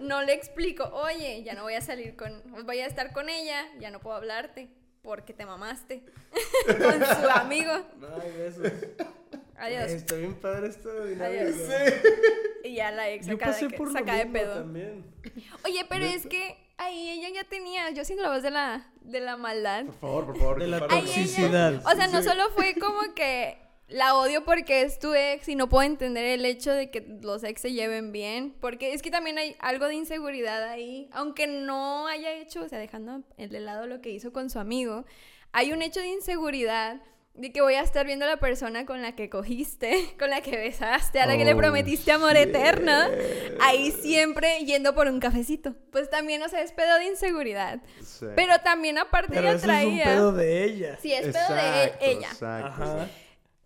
[0.00, 0.84] no le explico.
[0.92, 2.42] Oye, ya no voy a salir con.
[2.66, 3.64] Voy a estar con ella.
[3.78, 4.68] Ya no puedo hablarte.
[5.02, 6.04] Porque te mamaste.
[6.66, 7.72] con su amigo.
[7.72, 8.70] Ay, besos.
[9.56, 9.90] Adiós.
[9.90, 11.42] Está bien padre esta dinámica.
[11.42, 11.56] Adiós.
[12.64, 14.54] Y ya la ex Yo saca, pasé de, por lo saca de mismo pedo.
[14.56, 15.04] también.
[15.64, 17.90] Oye, pero es que ahí ella ya tenía.
[17.90, 19.84] Yo siento la voz de la, de la maldad.
[19.86, 20.58] Por favor, por favor.
[20.60, 20.76] De la.
[20.78, 21.74] Ahí ella- toxicidad.
[21.86, 23.58] O sea, no solo fue como que
[23.88, 27.42] la odio porque es tu ex y no puedo entender el hecho de que los
[27.44, 28.54] ex se lleven bien.
[28.60, 31.08] Porque es que también hay algo de inseguridad ahí.
[31.12, 34.58] Aunque no haya hecho, o sea, dejando el de lado lo que hizo con su
[34.58, 35.04] amigo,
[35.52, 37.00] hay un hecho de inseguridad.
[37.40, 40.42] De que voy a estar viendo a la persona con la que cogiste, con la
[40.42, 42.48] que besaste, a la que le Oh, prometiste amor shit.
[42.48, 42.92] eterno,
[43.60, 45.74] ahí siempre yendo por un cafecito.
[45.90, 47.80] Pues también, o sea, es pedo de inseguridad.
[48.04, 48.26] Sí.
[48.36, 50.04] Pero también aparte Pero ella eso es un traía...
[50.04, 50.98] pedo de ella.
[51.00, 52.28] Sí, es pedo de ella.
[52.30, 52.66] exacto.
[52.82, 53.08] Ajá.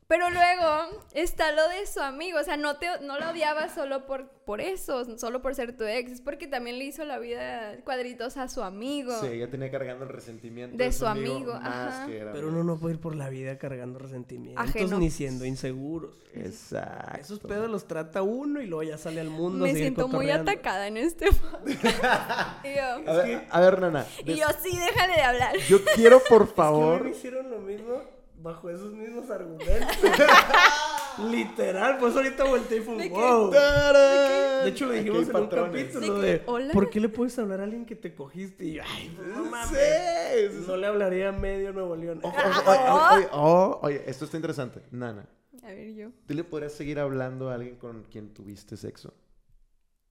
[0.07, 0.69] Pero luego
[1.15, 4.61] está lo de su amigo, o sea, no, te, no la odiaba solo por, por
[4.61, 8.49] eso, solo por ser tu ex, es porque también le hizo la vida cuadritos a
[8.49, 9.19] su amigo.
[9.21, 12.07] Sí, ella tenía cargando el resentimiento De su amigo, más ajá.
[12.07, 14.99] que era Pero uno no puede ir por la vida cargando resentimientos Ajeno.
[14.99, 16.15] ni siendo inseguros.
[16.35, 17.21] Exacto.
[17.21, 19.65] Esos pedos los trata uno y luego ya sale al mundo.
[19.65, 21.29] Me siento muy atacada en este
[21.67, 24.07] y yo, A ver, a ver, Nana.
[24.25, 25.57] y yo, sí, déjale de hablar.
[25.69, 27.05] Yo quiero, por Es que favor.
[27.05, 28.14] me hicieron lo mismo
[28.45, 29.97] bajo esos mismos argumentos.
[31.31, 33.51] Literal, pues ahorita volteé y fue ¿De wow.
[33.51, 36.39] De hecho, lo Aquí dijimos en un capítulo ¿De.
[36.73, 38.65] ¿por qué le puedes hablar a alguien que te cogiste?
[38.67, 40.53] Y yo, ay, pues, no mames.
[40.67, 42.21] No le hablaría a medio Nuevo León.
[42.23, 42.37] Ojo,
[42.67, 44.83] ojo, oye, oye, oh, oye, esto está interesante.
[44.91, 45.27] Nana,
[45.63, 46.11] A ver, yo.
[46.27, 49.15] ¿tú le podrías seguir hablando a alguien con quien tuviste sexo?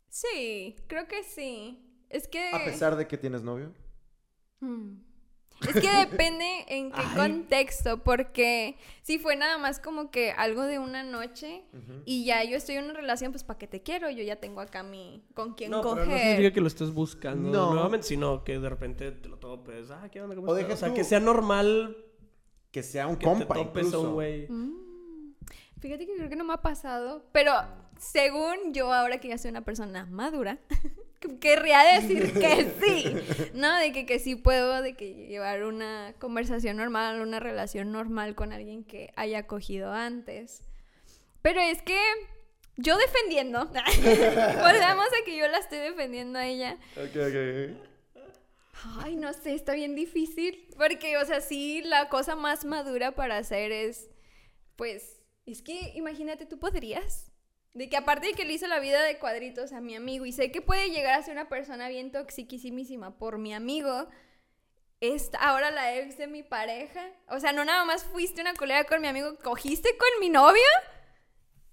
[0.09, 1.79] Sí, creo que sí.
[2.09, 2.49] Es que...
[2.51, 3.73] A pesar de que tienes novio.
[4.59, 5.12] Hmm.
[5.67, 7.15] Es que depende en qué Ay.
[7.15, 11.63] contexto, porque si fue nada más como que algo de una noche
[12.05, 14.09] y ya yo estoy en una relación, pues ¿para qué te quiero?
[14.09, 16.19] Yo ya tengo acá mi con quién No, pero no coger.
[16.19, 17.73] significa que lo estés buscando No.
[17.73, 19.89] nuevamente, sino que de repente te lo topes.
[19.91, 20.35] Ah, ¿qué onda?
[20.35, 20.95] ¿Cómo O deja O sea, tú.
[20.95, 21.97] que sea normal
[22.71, 24.07] Que sea un que compa, te topes a incluso.
[24.09, 24.47] un güey.
[24.49, 24.83] Mm.
[25.79, 27.51] Fíjate que creo que no me ha pasado, pero
[27.99, 30.57] según yo ahora que ya soy una persona madura,
[31.39, 33.15] querría decir que sí,
[33.53, 33.75] ¿no?
[33.77, 38.53] De que, que sí puedo, de que llevar una conversación normal, una relación normal con
[38.53, 40.61] alguien que haya cogido antes.
[41.41, 41.99] Pero es que
[42.77, 46.77] yo defendiendo, volvamos a que yo la estoy defendiendo a ella.
[46.95, 47.89] Ok, ok.
[48.99, 50.67] Ay, no sé, está bien difícil.
[50.77, 54.09] Porque, o sea, sí, la cosa más madura para hacer es,
[54.75, 57.32] pues, es que imagínate, tú podrías.
[57.73, 60.31] De que aparte de que le hizo la vida de cuadritos a mi amigo y
[60.31, 64.07] sé que puede llegar a ser una persona bien toxiquísima por mi amigo,
[65.01, 67.01] es ahora la ex de mi pareja.
[67.29, 70.61] O sea, no nada más fuiste una culera con mi amigo, cogiste con mi novio,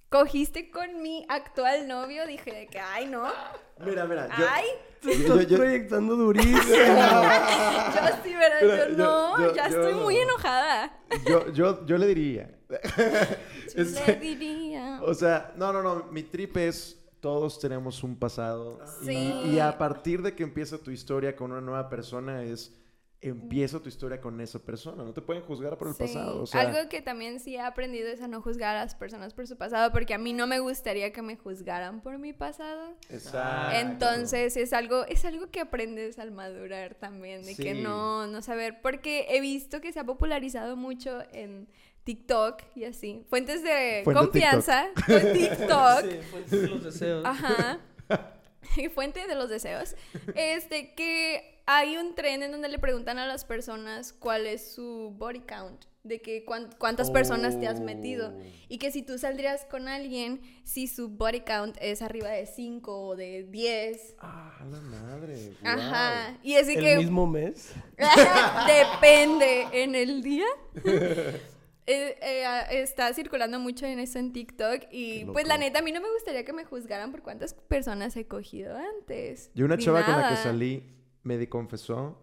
[0.08, 2.26] cogiste con mi actual novio.
[2.26, 3.30] Dije de que, ay, no,
[3.78, 4.28] Mira, mira.
[4.38, 4.66] Yo, ay.
[5.00, 6.60] Te Yo- estás yo- proyectando durísimo.
[6.60, 8.28] Yo sí.
[8.34, 10.00] Mira, Yo yo- no, yo- ya yo estoy no.
[10.00, 10.98] muy enojada.
[11.26, 12.50] yo, yo, yo le diría.
[13.74, 15.00] Este, diría.
[15.02, 16.04] O sea, no, no, no.
[16.10, 16.96] Mi trip es.
[17.20, 18.78] Todos tenemos un pasado.
[19.04, 19.32] Sí.
[19.44, 22.74] Y, a partir de que empieza tu historia con una nueva persona, es.
[23.22, 25.04] Empieza tu historia con esa persona.
[25.04, 26.04] No te pueden juzgar por el Sí.
[26.04, 26.40] pasado.
[26.40, 29.34] O sea, Algo que también sí he aprendido es a no juzgar a las personas
[29.34, 32.94] por su pasado, porque a mí no me gustaría que me juzgaran por mi pasado.
[33.10, 33.76] Exacto.
[33.76, 38.80] Entonces es algo, es algo que aprendes al madurar también, de que no, no saber,
[38.80, 41.68] porque he visto que se ha popularizado mucho en
[42.04, 43.24] TikTok y así.
[43.28, 46.00] Fuentes de Fuente confianza con TikTok.
[46.02, 47.24] Sí, fuentes de los deseos.
[47.24, 47.78] Ajá.
[48.94, 49.94] Fuente de los deseos.
[50.34, 55.14] Este, que hay un tren en donde le preguntan a las personas cuál es su
[55.16, 58.34] body count, de que cuán- cuántas personas te has metido.
[58.36, 58.42] Oh.
[58.68, 63.00] Y que si tú saldrías con alguien, si su body count es arriba de 5
[63.08, 64.16] o de 10.
[64.20, 65.52] Ah, la madre.
[65.64, 66.38] Ajá.
[66.42, 67.72] Y así El que mismo mes.
[68.66, 70.46] depende en el día.
[71.92, 75.82] Eh, eh, ah, está circulando mucho en eso en TikTok y pues la neta a
[75.82, 79.50] mí no me gustaría que me juzgaran por cuántas personas he cogido antes.
[79.54, 80.84] Yo una chava con la que salí
[81.24, 82.22] me di- confesó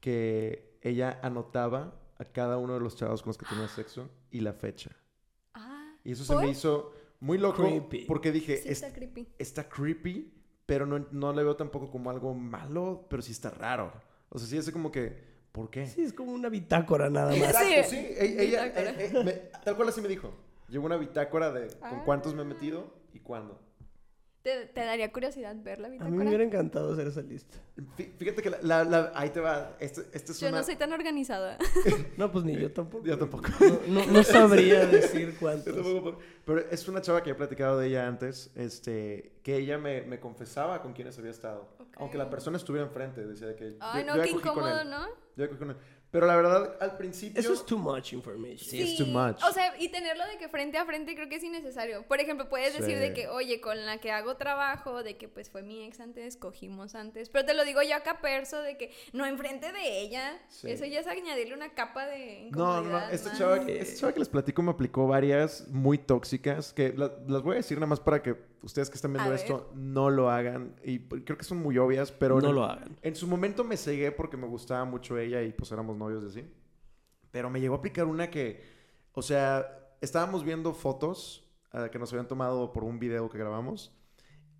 [0.00, 4.40] que ella anotaba a cada uno de los chavos con los que tenía sexo y
[4.40, 4.90] la fecha.
[6.04, 8.06] Y eso se me hizo muy loco Creepy.
[8.06, 9.28] porque dije, Sí, "Es- está creepy.
[9.38, 10.32] está creepy,
[10.66, 13.92] pero no, no le veo tampoco como algo malo, pero sí está raro.
[14.30, 15.86] O sea, sí es como que, ¿por qué?
[15.86, 17.38] Sí, es como una bitácora nada más.
[17.38, 17.96] Exacto, Sí.
[17.96, 18.06] sí.
[18.18, 19.32] Ella, eh, eh, me-
[19.64, 20.32] tal cual así me dijo.
[20.68, 22.02] Llevo una bitácora de con Ah.
[22.04, 23.60] cuántos me he metido y cuándo.
[24.42, 27.58] ¿Te, te daría curiosidad ver la A mí me hubiera encantado hacer esa lista.
[27.98, 29.76] Fí- Fíjate que la, la- la- ahí te va.
[29.78, 30.58] Este, este es Yo una...
[30.60, 31.58] no soy tan organizada.
[32.16, 33.04] No, pues ni yo tampoco.
[33.04, 33.48] Yo tampoco.
[33.88, 35.74] No, no- no sabría decir Yo cuántos.
[35.74, 40.02] tampoco, Pero es una chava que he platicado de ella antes, este, que ella me,
[40.02, 41.68] me confesaba con quienes había estado.
[41.78, 41.88] Ok.
[41.98, 43.76] Aunque la persona estuviera enfrente, decía que...
[43.80, 44.84] Ay, yo- no, yo qué incómodo.
[44.84, 45.06] ¿no?
[45.36, 45.76] Yo cogí con él.
[46.10, 47.38] Pero la verdad, al principio...
[47.40, 48.58] Eso es too much information.
[48.58, 49.40] Sí, es too much.
[49.48, 52.02] O sea, y tenerlo de que frente a frente creo que es innecesario.
[52.08, 53.00] Por ejemplo, puedes decir Sí.
[53.00, 56.36] de que, oye, con la que hago trabajo, de que pues fue mi ex antes,
[56.36, 57.28] cogimos antes.
[57.28, 60.36] Pero te lo digo yo acá perso, de que no enfrente de ella.
[60.48, 60.68] Sí.
[60.70, 64.18] Eso ya es añadirle una capa de No, no, Esta chava, que- esta chava que
[64.18, 68.00] les platico me aplicó varias muy tóxicas que la- las voy a decir nada más
[68.00, 70.74] para que ustedes que están viendo A esto no lo hagan.
[70.84, 72.40] Y creo que son muy obvias, pero...
[72.40, 72.98] no en- lo hagan.
[73.02, 76.28] En su momento me cegué porque me gustaba mucho ella y pues éramos novios de
[76.30, 76.52] así.
[77.30, 78.64] Pero me llegó a aplicar una que,
[79.12, 83.96] o sea, estábamos viendo fotos ah, que nos habían tomado por un video que grabamos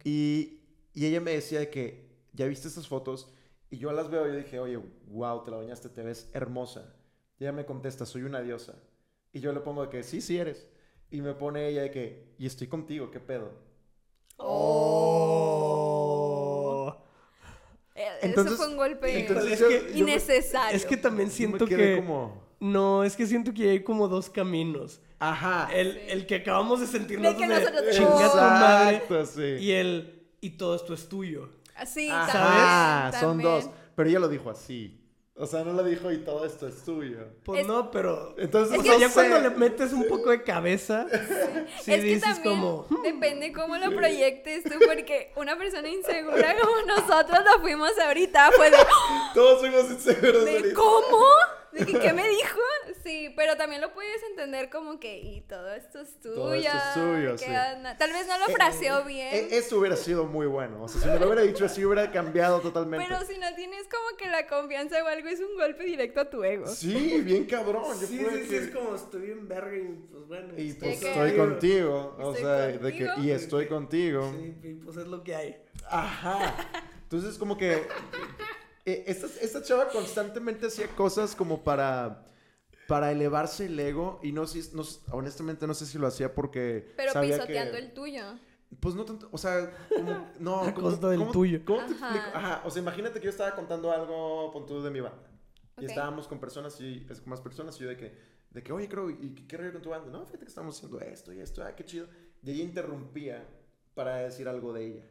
[0.05, 0.61] y,
[0.95, 3.33] y ella me decía de que, ¿ya viste estas fotos?
[3.71, 6.95] Y yo las veo y yo dije, oye, wow, te la bañaste, te ves hermosa.
[7.39, 8.75] Y ella me contesta, soy una diosa.
[9.33, 10.67] Y yo le pongo de que, sí, sí eres.
[11.11, 13.51] Y me pone ella de que, y estoy contigo, ¿qué pedo?
[14.37, 15.30] Oh.
[18.23, 20.77] Entonces- Eso fue un golpe entonces es yo- que- yo me- innecesario.
[20.77, 21.97] Es que también siento que...
[21.97, 25.01] como, No, es que siento que hay como dos caminos.
[25.19, 25.69] ajá.
[25.73, 25.99] El, Sí.
[26.09, 28.97] el que acabamos de sentir De que nosotros nosotros- chinga tu madre.
[28.97, 29.43] Exacto, sí.
[29.61, 31.49] Y el, y todo esto es tuyo.
[31.87, 33.71] Sí, Ajá, también, son dos.
[33.95, 35.00] Pero ella lo dijo así.
[35.37, 37.19] O sea, no lo dijo y todo esto es tuyo.
[37.45, 38.35] Pues Es- no, pero...
[38.37, 39.15] Entonces, O sea, ya sé.
[39.15, 41.07] cuando le metes un poco de cabeza,
[41.83, 42.87] sí es que dices también como...
[42.91, 43.03] "Hmm".
[43.03, 48.71] depende cómo lo proyectes tú, porque una persona insegura como nosotros lo fuimos ahorita fue
[48.71, 48.77] de,
[49.33, 50.75] Todos fuimos inseguros de ahorita.
[50.75, 51.25] ¿cómo?
[51.73, 52.59] ¿De que, qué me dijo?
[53.05, 56.35] Sí, pero también lo puedes entender como que, y todo esto es tuyo.
[56.35, 57.97] Todo esto es tuyo, ¿qué sí.
[57.99, 60.83] Tal vez no lo fraseó bien, E- Eso hubiera sido muy bueno.
[60.83, 63.07] O sea, si me lo hubiera dicho así, hubiera cambiado totalmente.
[63.09, 66.29] pero si no tienes como que la confianza o algo, es un golpe directo a
[66.31, 66.67] tu ego.
[66.67, 67.85] Sí, bien cabrón.
[68.01, 70.53] Yo Sí, sí, sí, es como estoy en verga y pues bueno.
[70.57, 72.17] Y estoy pues que- estoy contigo.
[72.19, 74.33] O Estoy sea, de que, y estoy contigo.
[74.63, 75.57] Sí, pues es lo que hay.
[75.89, 76.55] Ajá.
[77.05, 77.87] Entonces, como que
[78.87, 82.27] eh, esta, esta chava constantemente hacía cosas como para,
[82.89, 86.93] para elevarse el ego y no sé, no, honestamente no sé si lo hacía porque
[86.97, 87.79] Pero sabía pisoteando que...
[87.79, 88.23] el tuyo.
[88.79, 91.61] Pues no tanto, o sea, como, no, A ¿cómo- costa del cómo- tuyo.
[91.65, 92.11] ¿Cómo te Ajá.
[92.15, 92.39] explico?
[92.39, 95.29] Ajá, o sea, imagínate que yo estaba contando algo, tú, de mi banda.
[95.79, 95.91] Y Ok.
[95.91, 98.17] estábamos con personas y, es- con más personas y yo de que,
[98.51, 100.11] de que, oye, creo, ¿y qué- qué rollo con tu banda?
[100.11, 102.07] No, fíjate que estamos haciendo esto y esto, ah, qué chido.
[102.43, 103.45] Y ella interrumpía
[103.95, 105.05] para decir algo de ella.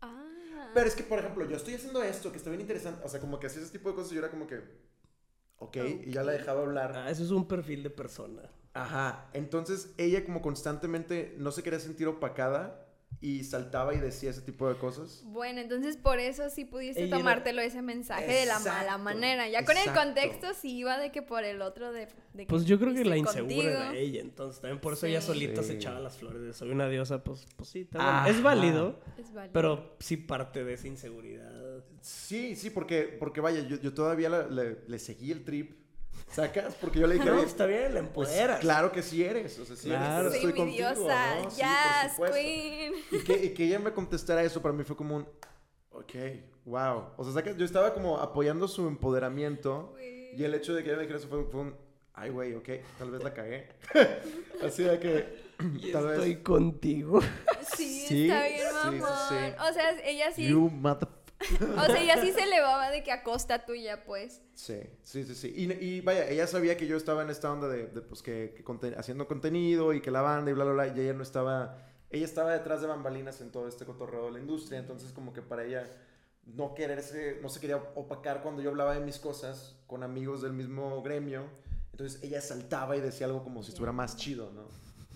[0.00, 0.27] Ah.
[0.74, 3.04] Pero es que, por ejemplo, yo estoy haciendo esto, que está bien interesante.
[3.04, 4.62] O sea, como que hacía ese tipo de cosas y yo era como que,
[5.58, 6.92] ok, y ya la dejaba hablar.
[6.94, 8.42] Ah, eso es un perfil de persona.
[8.74, 9.28] Ajá.
[9.32, 12.87] Entonces ella como constantemente no se quería sentir opacada
[13.20, 15.22] y saltaba y decía ese tipo de cosas.
[15.26, 19.48] Bueno, entonces por eso sí pudiste Ella era- tomártelo ese mensaje de la mala manera.
[19.48, 22.78] Ya con el contexto sí iba de que por el otro de, de Pues yo
[22.78, 23.62] creo que la insegura contigo.
[23.70, 25.26] era ella, entonces también por eso ella Sí.
[25.28, 28.04] solita se echaba las flores de soy una diosa, pues, pues sí, bien.
[28.28, 29.52] es válido, Es válido.
[29.52, 31.82] pero sí parte de esa inseguridad.
[32.00, 35.87] Sí, sí, porque, porque vaya, yo, yo todavía le seguí el trip.
[36.42, 36.74] ¿Sacas?
[36.80, 38.60] Porque yo le dije, No, "Oye, está bien, la pues empoderas.
[38.60, 39.58] claro que sí eres.
[39.58, 40.28] O sea, sí Claro.
[40.28, 41.50] eres, Soy mi estoy contigo, diosa, ¿no?
[41.50, 41.62] Sí,
[42.16, 42.92] por yes, queen.
[43.10, 45.28] Y que, y que ella me contestara eso para mí fue como un,
[45.90, 46.12] ok,
[46.64, 47.04] wow.
[47.16, 47.56] O sea, ¿sacas?
[47.56, 49.94] yo estaba como apoyando su empoderamiento
[50.36, 51.74] y el hecho de que ella me dijera eso fue, fue un,
[52.14, 52.68] ay, güey, ok,
[52.98, 53.68] tal vez la cagué.
[54.64, 55.48] Así de que,
[55.80, 57.20] Y tal estoy vez, contigo.
[57.76, 59.18] Sí, Sí, está bien, sí, sí, mamón.
[59.28, 59.34] sí.
[59.68, 61.08] O sea, ella sí, you mother...
[61.40, 64.42] o sea, ella sí se elevaba de que a costa tuya, pues.
[64.54, 65.52] Sí, sí, sí, sí.
[65.54, 68.54] Y, y vaya, ella sabía que yo estaba en esta onda de, de, pues, que,
[68.56, 71.78] que haciendo contenido y que la banda y bla, bla, bla, y ella no estaba,
[72.10, 75.42] ella estaba detrás de bambalinas en todo este cotorreo de la industria, entonces como que
[75.42, 75.84] para ella
[76.44, 80.54] no quererse, no se quería opacar cuando yo hablaba de mis cosas con amigos del
[80.54, 81.44] mismo gremio,
[81.92, 84.62] entonces ella saltaba y decía algo como si estuviera más chido, ¿no?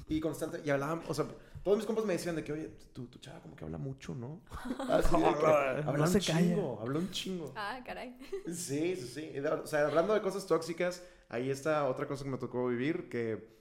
[0.09, 1.27] Y constante, y hablaban, o sea,
[1.63, 4.15] todos mis compas me decían de que, oye, tu, tu chava como que habla mucho,
[4.15, 4.41] ¿no?
[4.89, 6.39] Así de que, habla No un se calla.
[6.41, 7.53] chingo, habla un chingo.
[7.57, 8.17] Ah, caray.
[8.47, 9.33] Sí, sí, sí.
[9.41, 13.53] O sea, hablando de cosas tóxicas, ahí está otra cosa que me tocó vivir, que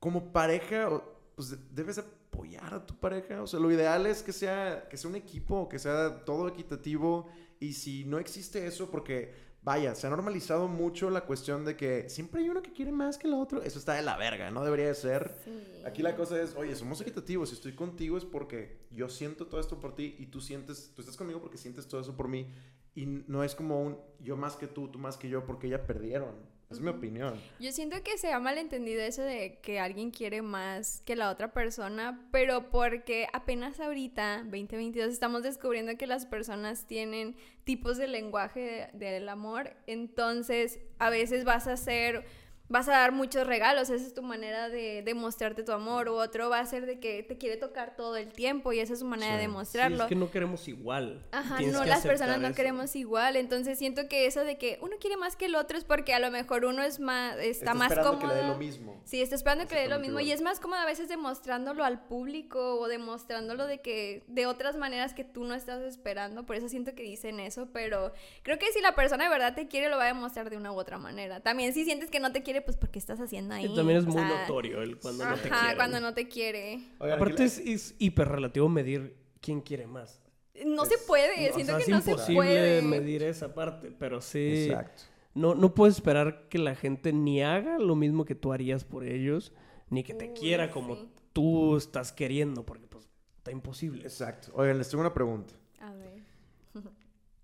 [0.00, 1.02] como pareja,
[1.34, 3.42] pues de- debes apoyar a tu pareja.
[3.42, 7.28] O sea, lo ideal es que sea, que sea un equipo, que sea todo equitativo.
[7.60, 9.32] Y si no existe eso, porque
[9.64, 13.16] vaya, se ha normalizado mucho la cuestión de que siempre hay uno que quiere más
[13.16, 13.62] que el otro.
[13.62, 15.34] Eso está de la verga, no debería de ser.
[15.42, 15.82] Sí.
[15.86, 17.48] Aquí la cosa es, oye, somos equitativos.
[17.48, 21.00] Si estoy contigo es porque yo siento todo esto por ti y tú sientes, tú
[21.00, 22.52] estás conmigo porque sientes todo eso por mí.
[22.94, 25.86] Y no es como un yo más que tú, tú más que yo, porque ya
[25.86, 26.53] perdieron.
[26.70, 27.40] Es mi opinión.
[27.60, 31.52] Yo siento que se ha malentendido eso de que alguien quiere más que la otra
[31.52, 38.90] persona, pero porque apenas ahorita, 2022, estamos descubriendo que las personas tienen tipos de lenguaje
[38.92, 42.24] de- del amor, entonces a veces vas a hacer,
[42.68, 46.48] vas a dar muchos regalos, esa es tu manera de demostrarte tu amor, u otro
[46.50, 49.04] va a ser de que te quiere tocar todo el tiempo y esa es su
[49.04, 49.44] manera de Sí.
[49.44, 50.02] Sí, demostrarlo.
[50.04, 51.26] es que no queremos igual.
[51.30, 52.56] Ajá, Tienes no, las personas no eso.
[52.56, 55.84] queremos igual, entonces siento que eso de que uno quiere más que el otro es
[55.84, 58.28] porque a lo mejor uno es más, está, más esperando cómodo.
[58.30, 59.00] que le dé lo mismo.
[59.04, 60.34] Sí, está esperando que le dé lo mismo y igual.
[60.36, 65.12] es más cómodo a veces demostrándolo al público o demostrándolo de que de otras maneras
[65.14, 68.12] que tú no estás esperando, por eso siento que dicen eso, pero
[68.42, 70.72] creo que si la persona de verdad te quiere lo va a demostrar de una
[70.72, 71.40] u otra manera.
[71.40, 73.66] También si sientes que no te quiere, pues porque estás haciendo ahí.
[73.66, 75.76] Y también es O muy sea, notorio el cuando no te Ajá, quieren.
[75.76, 76.74] cuando no te quiere.
[76.98, 80.20] Oigan, Aparte la- es, es hiper relativo medir quién quiere más.
[80.64, 82.82] No Es- se puede, No, o siento sea, que es no se imposible puede.
[82.82, 84.66] medir esa parte, pero sí...
[84.68, 85.02] Exacto.
[85.34, 89.02] No, no puedes esperar que la gente ni haga lo mismo que tú harías por
[89.04, 89.52] ellos,
[89.90, 91.08] ni que te Uy, quiera como sí.
[91.32, 94.02] tú estás queriendo, porque pues está imposible.
[94.04, 94.52] Exacto.
[94.54, 95.54] Oigan, les tengo una pregunta.
[95.80, 96.22] A ver.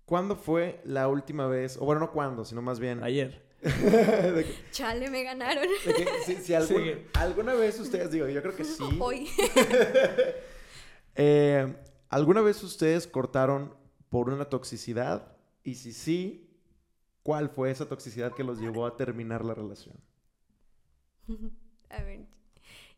[0.05, 3.41] ¿Cuándo fue la última vez, o bueno, no cuándo, sino más bien, Ayer.
[4.35, 5.67] de que, Chale, me ganaron.
[5.85, 7.05] de que si, si algún- Sigue.
[7.13, 9.29] alguna vez ustedes, digo, yo creo que sí, Hoy.
[11.15, 11.75] eh,
[12.09, 13.75] ¿alguna vez ustedes cortaron
[14.09, 15.35] por una toxicidad?
[15.63, 16.49] Y si sí,
[17.23, 19.95] ¿cuál fue esa toxicidad que los llevó a terminar la relación?
[21.89, 22.25] A ver.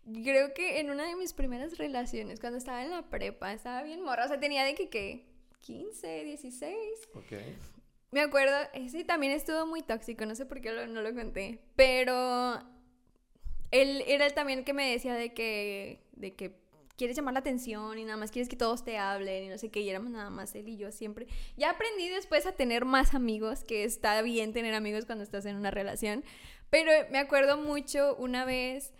[0.05, 4.01] Creo que en una de mis primeras relaciones, cuando estaba en la prepa, estaba bien
[4.03, 4.25] morra.
[4.25, 5.25] O sea, tenía de que, ¿qué?
[5.59, 6.75] 15, 16.
[7.15, 7.31] Ok.
[8.13, 11.57] Me acuerdo, ese también estuvo muy tóxico, no sé por qué no lo conté.
[11.75, 12.61] Pero
[13.71, 16.55] él era el también que me decía de que, de que
[16.95, 19.71] quieres llamar la atención y nada más quieres que todos te hablen y no sé
[19.71, 21.25] qué, y éramos nada más él y yo siempre.
[21.57, 25.55] Ya aprendí después a tener más amigos, que está bien tener amigos cuando estás en
[25.55, 26.23] una relación.
[26.69, 28.93] Pero me acuerdo mucho una vez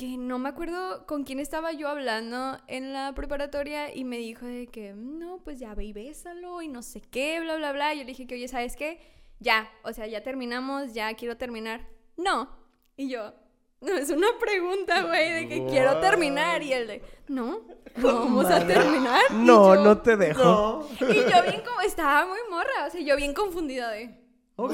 [0.00, 4.46] que no me acuerdo con quién estaba yo hablando en la preparatoria y me dijo
[4.46, 7.92] de que no, pues ya ve y bésalo y no sé qué, bla, bla, bla.
[7.92, 8.98] Y yo le dije que, oye, ¿sabes qué?
[9.40, 11.86] Ya, o sea, ya terminamos, ya quiero terminar.
[12.16, 12.48] No.
[12.96, 13.34] Y yo,
[13.82, 16.62] no, es una pregunta, güey, de que quiero terminar.
[16.62, 17.60] Y él de, no,
[17.96, 19.20] no vamos a terminar.
[19.32, 20.42] No, yo- no te dejo.
[20.42, 21.08] No.
[21.10, 24.18] Y yo bien como, estaba muy morra, o sea, yo bien confundida de...
[24.64, 24.72] Ok.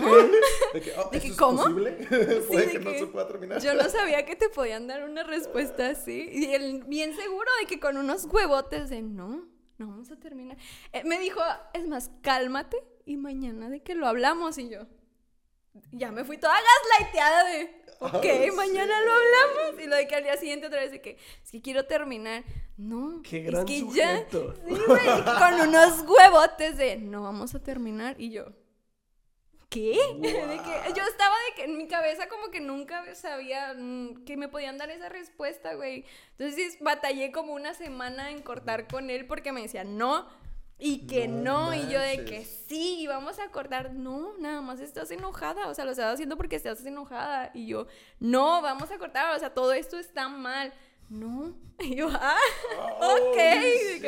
[0.75, 1.63] De que, oh, De ¿esto que, es ¿cómo?
[1.63, 1.93] posible?
[2.49, 3.61] ¿Puede de que, no que se pueda terminar?
[3.61, 6.29] Yo no sabía que te podían dar una respuesta así.
[6.33, 10.57] Y él bien seguro de que con unos huevotes de no, no vamos a terminar.
[10.93, 11.41] Eh, me dijo,
[11.73, 14.59] es más, cálmate y mañana de que lo hablamos.
[14.59, 14.87] Y yo,
[15.93, 19.05] ya me fui toda gaslighteada de, ok, Ah, mañana sí.
[19.07, 19.83] lo hablamos.
[19.83, 22.45] Y lo de que al día siguiente otra vez de que, es que quiero terminar.
[22.77, 24.55] No, Qué es que sujeto.
[24.55, 28.17] ya, sí, con unos huevotes de, no vamos a terminar.
[28.21, 28.47] Y yo,
[29.69, 29.99] ¿Qué?
[30.19, 34.37] De que yo estaba de que en mi cabeza como que nunca sabía mm, que
[34.37, 36.05] me podían dar esa respuesta, güey.
[36.39, 40.29] Entonces batallé como una semana en cortar con él porque me decía no
[40.79, 43.95] y que No no, y yo de que sí, y vamos a cortar.
[43.95, 47.51] No, nada más estás enojada, o sea, lo estás haciendo porque estás enojada.
[47.55, 47.87] Y yo,
[48.21, 50.75] no, vamos a cortar, o sea, todo esto está mal.
[51.09, 51.55] No.
[51.79, 52.39] Y yo, ah,
[53.01, 53.37] ok.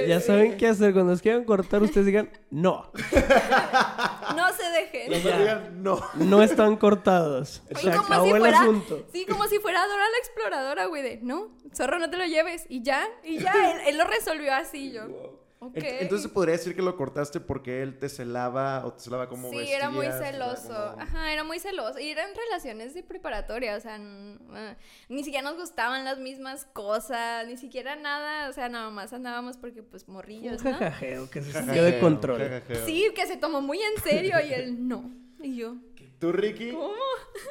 [0.09, 0.27] Ya sí.
[0.27, 0.95] saben qué hacer.
[0.95, 2.91] Cuando os quieran cortar, ustedes digan, no,
[4.37, 5.13] No se dejen.
[5.13, 6.01] Digan, no.
[6.15, 7.63] no están cortados.
[7.71, 9.07] Y Se como acabó si el fuera, asunto.
[9.13, 12.65] sí, como si fuera Dora la exploradora, güey, de, no, zorro, no te lo lleves,
[12.71, 15.38] y ya, y ya, él, él lo resolvió así, yo.
[15.61, 19.29] Ent- Entonces se podría decir que lo cortaste porque él te celaba o te celaba
[19.29, 23.77] como Sí, era muy celoso, como- ajá, era muy celoso, y eran relaciones de preparatoria,
[23.77, 24.77] o sea, ah,
[25.09, 29.57] ni siquiera nos gustaban las mismas cosas, ni siquiera nada, o sea, nada más andábamos
[29.57, 30.71] porque, pues, Un morrillos, ¿no?
[30.79, 32.39] jajajeo que se sintió de control.
[32.41, 32.87] jajajeo.
[32.87, 35.11] Sí, que se tomó muy en serio, y él, no,
[35.43, 35.75] y yo,
[36.19, 36.73] ¿Tú, Ricky?
[36.73, 36.91] ¿cómo?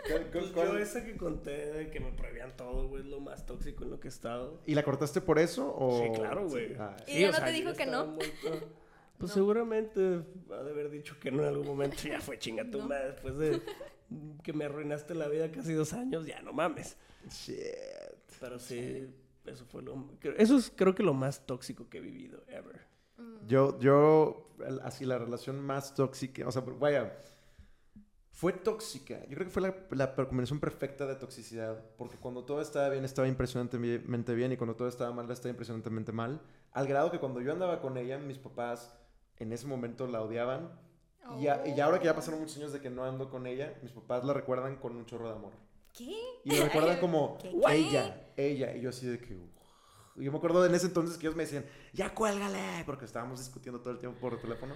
[0.10, 3.20] ¿Cuál- cuál- Pues yo esa que conté de que me prohibían todo, güey, es lo
[3.22, 4.60] más tóxico en lo que he estado.
[4.66, 5.74] ¿Y la cortaste por eso?
[5.78, 6.02] O...
[6.04, 6.76] Sí, claro, güey.
[6.78, 8.06] Ah, ¿Y ella no te dijo yo que no?
[8.08, 8.26] muy-
[9.18, 10.00] Pues seguramente
[10.52, 11.98] ha de haber dicho que no en algún momento.
[12.08, 12.88] Ya fue chinga tu No.
[12.88, 13.08] madre.
[13.14, 13.62] Después de
[14.44, 16.98] que me arruinaste la vida casi dos años, ya no mames.
[17.28, 17.58] Shit.
[18.40, 19.08] Pero sí,
[19.46, 20.08] eso fue lo.
[20.38, 22.86] Eso es creo que lo más tóxico que he vivido, ever.
[23.48, 27.18] Yo, yo, el- así la relación más tóxica, o sea, vaya,
[28.38, 29.20] fue tóxica.
[29.28, 33.04] Yo creo que fue la, la combinación perfecta de toxicidad, porque cuando todo estaba bien,
[33.04, 36.40] estaba impresionantemente bien, y cuando todo estaba mal, estaba impresionantemente mal.
[36.72, 38.94] Al grado que cuando yo andaba con ella, mis papás
[39.40, 40.70] en ese momento la odiaban,
[41.40, 43.74] Y, ya, y ahora que ya pasaron muchos años de que no ando con ella,
[43.82, 45.54] mis papás la recuerdan con un chorro de amor.
[45.92, 46.16] ¿Qué?
[46.44, 47.52] Y me recuerdan como ¿Qué?
[47.70, 48.76] ella, ella.
[48.76, 49.34] Y yo así de que...
[49.34, 49.50] "Uf".
[50.16, 53.40] Yo me acuerdo de en ese entonces que ellos me decían, ya cuélgale, porque estábamos
[53.40, 54.76] discutiendo todo el tiempo por teléfono.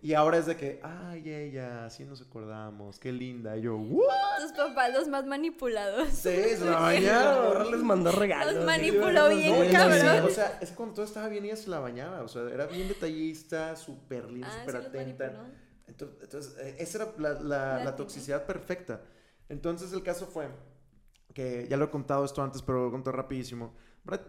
[0.00, 3.56] Y ahora es de que, ay, ella, así nos acordamos, qué linda.
[3.56, 4.06] Y yo, ¿what?
[4.40, 6.08] Tus papás los más manipulados.
[6.10, 7.44] Sí, se la La bañaron.
[7.48, 8.54] morra les mandó regalos.
[8.54, 9.98] Los manipuló sí, bien, No, cabrón.
[10.00, 12.22] sí, o sea, es que cuando todo estaba bien, ella se la bañaba.
[12.22, 15.32] O sea, era bien detallista, súper linda, Ah, súper atenta.
[15.88, 19.00] Entonces, entonces, eh, esa era la, la- La toxicidad perfecta.
[19.48, 20.48] Entonces, el caso fue
[21.34, 23.74] que ya lo he contado esto antes, pero lo conté rapidísimo.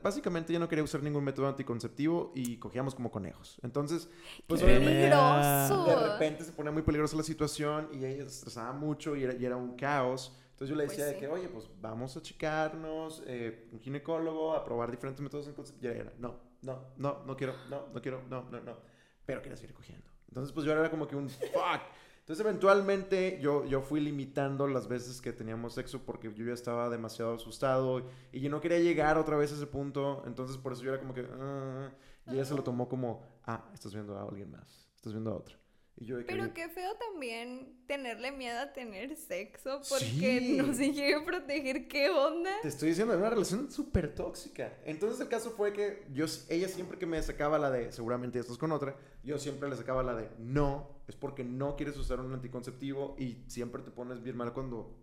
[0.04, 3.60] Básicamente, yo no quería usar ningún método anticonceptivo y cogíamos como conejos.
[3.64, 4.10] Entonces,
[4.48, 4.94] pues ¡Qué obviamente.
[5.10, 5.86] peligroso!
[5.86, 9.34] De repente se ponía muy peligrosa la situación y ella se estresaba mucho y era,
[9.36, 10.36] y era un caos.
[10.52, 11.20] Entonces yo le Pues decía de sí.
[11.20, 15.96] que, oye, pues vamos a checarnos, eh, un ginecólogo, a probar diferentes métodos anticonceptivos.
[15.96, 18.78] Y era, no, no, no, no quiero, no, no quiero, no, no, no.
[19.26, 20.06] Pero quería seguir cogiendo.
[20.28, 21.82] Entonces pues yo era como que un fuck.
[22.30, 26.88] Entonces eventualmente yo, yo fui limitando las veces que teníamos sexo porque yo ya estaba
[26.88, 30.22] demasiado asustado y yo no quería llegar otra vez a ese punto.
[30.28, 31.26] Entonces por eso yo era como que...
[31.28, 31.90] "Ah",
[32.28, 35.38] y ella se lo tomó como, ah, estás viendo a alguien más, estás viendo a
[35.38, 35.58] otro.
[35.98, 40.56] Y yo que, Pero qué feo también tenerle miedo a tener sexo porque Sí.
[40.56, 41.88] no se quiere proteger.
[41.88, 42.52] ¿Qué onda?
[42.62, 44.72] Te estoy diciendo, era una relación súper tóxica.
[44.86, 48.42] Entonces el caso fue que yo, ella siempre que me sacaba la de, seguramente ya
[48.42, 52.20] estás con otra, yo siempre le sacaba la de, no, es porque no quieres usar
[52.20, 54.96] un anticonceptivo y siempre te pones bien mal cuando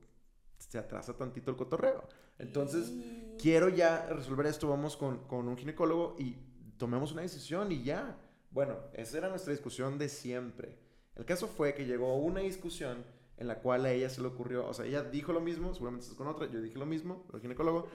[0.57, 2.05] se atrasa tantito el cotorreo.
[2.39, 6.37] Entonces, Y- quiero ya resolver esto, vamos con, con un ginecólogo y
[6.79, 8.17] tomemos una decisión y ya.
[8.53, 10.79] Bueno, esa era nuestra discusión de siempre.
[11.17, 13.05] El caso fue que llegó una discusión
[13.39, 16.05] en la cual a ella se le ocurrió, o sea, ella dijo lo mismo, seguramente
[16.05, 17.87] estás con otra, yo dije lo mismo, el ginecólogo,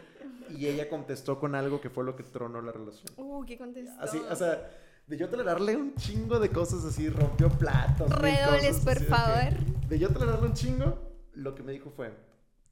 [0.49, 3.07] y ella contestó con algo que fue lo que tronó la relación.
[3.17, 3.99] Uh, ¿qué contestó?
[3.99, 4.69] Así, o sea,
[5.11, 8.09] de yo tolerarle un chingo de cosas así, rompió platos.
[8.17, 9.53] Redobles, por así de favor.
[9.89, 10.97] de yo tolerarle un chingo,
[11.33, 12.13] lo que me dijo fue,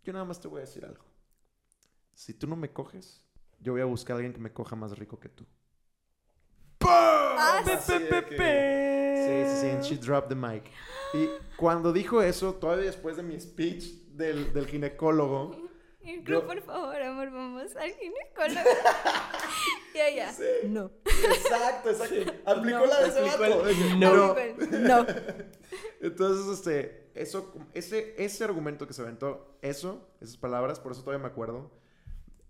[0.05, 1.03] yo nada más te voy a decir algo.
[2.13, 3.25] Si tú no me coges,
[3.59, 5.45] yo voy a buscar a alguien que me coja más rico que tú.
[6.81, 9.45] Ah, Pe, Así pe, de pe, que- pe.
[9.49, 10.63] Sí, sí, sí, and she dropped the mic.
[11.13, 11.27] Y
[11.57, 13.83] cuando dijo eso, todavía después de mi speech
[14.13, 15.68] del, del ginecólogo,
[16.01, 18.69] Yo- por favor, amor, vamos al ginecólogo.
[19.93, 20.33] y ella,
[20.67, 20.91] no.
[21.05, 23.67] exacto, exacto, aplicó la de ese Aplicó vato.
[23.69, 24.15] el No.
[24.15, 24.35] no.
[25.03, 25.07] No.
[26.01, 31.21] Entonces, este, eso, ese, ese argumento que se aventó, eso, esas palabras, por eso todavía
[31.23, 31.71] me acuerdo,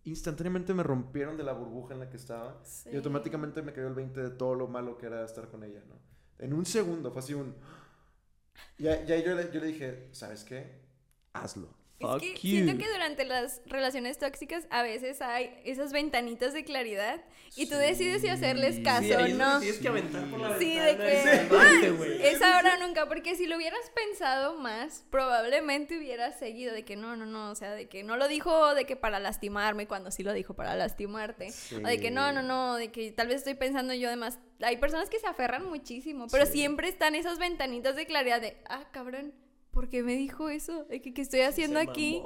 [0.03, 2.89] instantáneamente me rompieron de la burbuja en la que estaba Sí.
[2.93, 5.81] y automáticamente me cayó el 20 de todo lo malo que era estar con ella,
[5.87, 5.95] ¿no?
[6.37, 7.55] En un segundo, fue así un...
[8.77, 10.81] Ya, ya yo, le, yo le dije, ¿sabes qué?
[11.33, 11.73] Hazlo.
[11.99, 12.37] Es Fuck que you.
[12.39, 17.21] siento que durante las relaciones tóxicas a veces hay esas ventanitas de claridad
[17.57, 18.83] y tú decides si hacerles Sí.
[18.83, 19.59] caso Sí, ahí o es no.
[19.59, 22.25] Tienes que aventar por la Sí, de ventana y que salvarte, güey.
[22.25, 26.95] es ahora o nunca, porque si lo hubieras pensado más, probablemente hubieras seguido de que
[26.95, 30.09] no, no, no, o sea, de que no lo dijo de que para lastimarme cuando
[30.09, 31.51] sí lo dijo para lastimarte,
[31.83, 34.77] o de que no, no, no, de que tal vez estoy pensando yo además, hay
[34.77, 36.53] personas que se aferran muchísimo, pero Sí.
[36.53, 39.33] siempre están esas ventanitas de claridad de, ah, cabrón,
[39.79, 40.83] ¿por qué me dijo eso?
[40.89, 42.21] ¿De que, ¿Qué estoy haciendo Se aquí?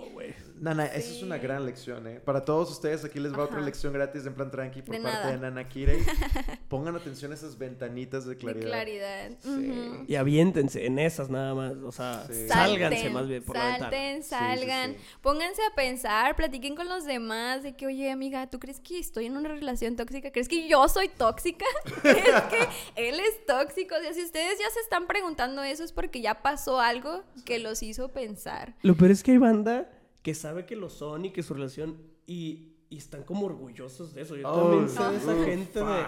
[0.60, 1.42] Nana, esa es una Sí.
[1.44, 2.20] gran lección, ¿eh?
[2.20, 5.18] Para todos ustedes, aquí les va otra lección gratis en plan tranqui por De parte
[5.20, 5.32] nada.
[5.32, 6.00] de Nana Kirei.
[6.70, 8.68] Pongan atención a esas ventanitas de De claridad.
[8.68, 9.32] claridad.
[9.40, 10.06] Sí.
[10.08, 11.74] Y aviéntense en esas nada más.
[11.84, 12.48] O sea, Sí.
[12.48, 13.90] sálganse Salten, más bien por la ventana.
[13.92, 14.98] Salten, sí, salgan, sí.
[15.22, 19.28] pónganse a pensar, platiquen con los demás de que, oye, amiga, ¿tú crees que estoy
[19.28, 20.32] en una relación tóxica?
[20.32, 21.66] ¿Crees que yo soy tóxica?
[22.02, 23.96] ¿Crees que él es tóxico?
[23.96, 27.60] O sea, si ustedes ya se están preguntando eso es porque ya pasó algo que
[27.60, 28.76] los hizo pensar.
[28.82, 29.90] Lo peor es que hay banda
[30.22, 34.22] que sabe que lo son y que su relación y, y están como orgullosos de
[34.22, 34.36] eso.
[34.36, 36.08] Yo Oh, también sé de esa gente de fuck.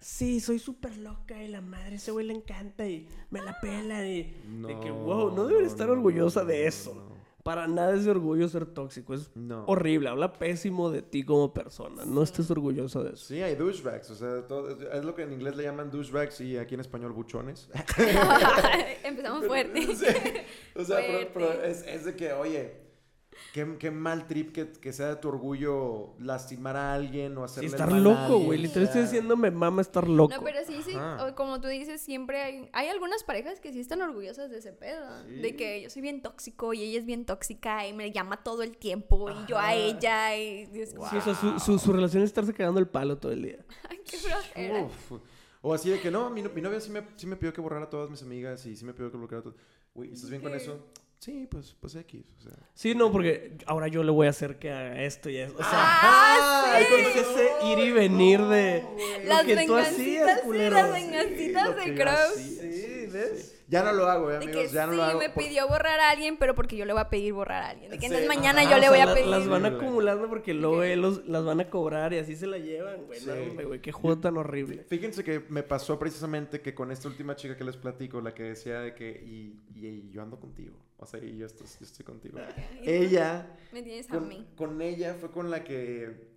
[0.00, 4.06] sí, soy súper loca y la madre ese güey le encanta y me la pela
[4.06, 4.22] y
[4.62, 6.94] de que No, wow, no debería estar no, orgullosa no, de no, eso.
[6.94, 7.12] no.
[7.44, 9.64] Para nada es de orgullo ser tóxico, es No.
[9.66, 13.24] horrible, habla pésimo de ti como persona, no estés orgulloso de eso.
[13.26, 16.56] Sí, hay douchebags, o sea, todo- es lo que en inglés le llaman douchebags y
[16.56, 17.68] aquí en español buchones.
[19.04, 19.82] Empezamos fuerte.
[19.96, 20.06] Sí.
[20.76, 20.98] O sea,
[21.32, 22.80] pero, es, es de que, oye,
[23.52, 27.52] qué, qué mal trip que, que sea de tu orgullo lastimar a alguien o Sí,
[27.60, 30.34] hacerle estar mal a loco, güey, literal estoy sea, diciendo me mama estar loco.
[30.34, 31.34] No, pero sí, sí, Ajá.
[31.34, 35.06] como tú dices, siempre hay, hay algunas parejas que sí están orgullosas de ese pedo.
[35.26, 35.34] Sí.
[35.36, 38.62] De que yo soy bien tóxico y ella es bien tóxica y me llama todo
[38.62, 40.68] el tiempo y yo a ella y...
[40.72, 43.18] y es como, Sí, o sea, su, su, su relación es estarse cagando el palo
[43.18, 43.64] todo el día.
[43.90, 44.82] Ay, qué flojera.
[44.84, 45.20] Uf.
[45.64, 47.60] O así de que no, mi, no- mi novia sí me, sí me pidió que
[47.60, 49.58] borrara a todas mis amigas y sí me pidió que bloqueara a todas.
[49.94, 50.78] Güey, ¿estás bien con eso?
[51.18, 52.24] Sí, pues, pues X.
[52.38, 52.52] O sea.
[52.74, 55.54] Sí, no, porque ahora yo le voy a hacer que haga esto y eso.
[55.54, 56.90] O sea, ¡Ah, hay sí!
[56.90, 58.82] como que ese ir y venir de
[59.22, 62.34] lo Las que tú hacías, sí, las vengancitas lo de hacía.
[62.34, 63.51] Sí, ¿ves?
[63.72, 64.56] Ya no lo hago, eh, De amigos.
[64.62, 65.18] que ya no sí, lo hago.
[65.18, 67.68] me por- pidió borrar a alguien, pero porque yo le voy a pedir borrar a
[67.70, 67.90] alguien.
[67.90, 69.26] De que Sí, entonces mañana yo le sea, voy a la- pedir.
[69.28, 73.06] Las van acumulando porque luego los- las van a cobrar y así se la llevan,
[73.06, 73.18] güey.
[73.18, 73.26] Sí.
[73.26, 74.84] No, hombre, güey, qué juego tan horrible.
[74.88, 78.42] Fíjense que me pasó precisamente que con esta última chica que les platico, la que
[78.42, 80.76] decía de que, y, y yo ando contigo.
[80.98, 82.38] O sea, y yo estoy, yo estoy contigo.
[82.82, 84.46] Ella, Me tienes a con, mí.
[84.54, 86.28] con ella fue con la que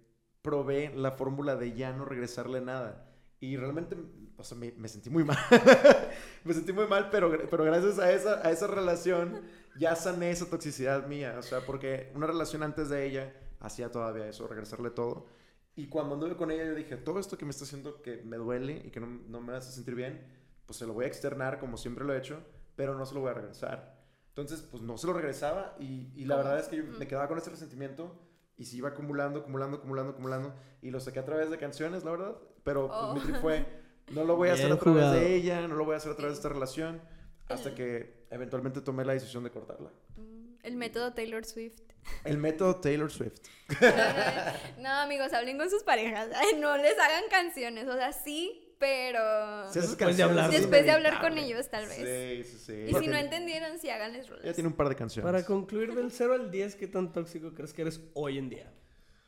[0.41, 3.09] probé la fórmula de ya no regresarle nada.
[3.41, 3.95] Y realmente,
[4.37, 5.37] o sea, me, me sentí muy mal.
[6.43, 9.41] me sentí muy mal, pero, pero gracias a esa, a esa relación
[9.77, 11.35] ya sané esa toxicidad mía.
[11.37, 15.27] O sea, porque una relación antes de ella hacía todavía eso, regresarle todo.
[15.75, 18.37] Y cuando anduve con ella, yo dije, todo esto que me está haciendo que me
[18.37, 20.25] duele y que no, no me hace sentir bien,
[20.65, 22.41] pues se lo voy a externar como siempre lo he hecho,
[22.75, 23.95] pero no se lo voy a regresar.
[24.29, 27.27] Entonces, pues no se lo regresaba y, y la verdad es que yo me quedaba
[27.27, 28.19] con ese resentimiento
[28.57, 32.11] y se iba acumulando, acumulando, acumulando, acumulando y lo saqué a través de canciones, la
[32.11, 32.35] verdad.
[32.63, 33.13] Pero pues, Oh.
[33.13, 33.65] mi trip fue,
[34.11, 35.19] no lo voy a hacer Bien a través jugado.
[35.19, 37.01] de ella, no lo voy a hacer a través de esta relación,
[37.47, 39.91] hasta que eventualmente tomé la decisión de cortarla.
[40.15, 41.79] Mm, El método Taylor Swift.
[42.23, 43.39] El método Taylor Swift.
[44.79, 46.29] no, amigos, hablen con sus parejas.
[46.35, 47.87] Ay, no les hagan canciones.
[47.87, 49.71] O sea, sí, pero.
[49.71, 50.53] Si Después de hablar.
[50.53, 52.43] es Después de hablar con ellos, tal vez.
[52.45, 52.85] Sí, sí, sí.
[52.87, 54.43] Y si no entendieron, sí, háganles rolas.
[54.45, 55.31] Ella tiene un par de canciones.
[55.31, 58.71] Para concluir del 0 al 10, ¿qué tan tóxico crees que eres hoy en día?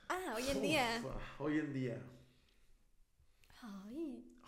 [0.09, 1.01] Ah, hoy en día.
[1.03, 1.97] Uf, hoy en día.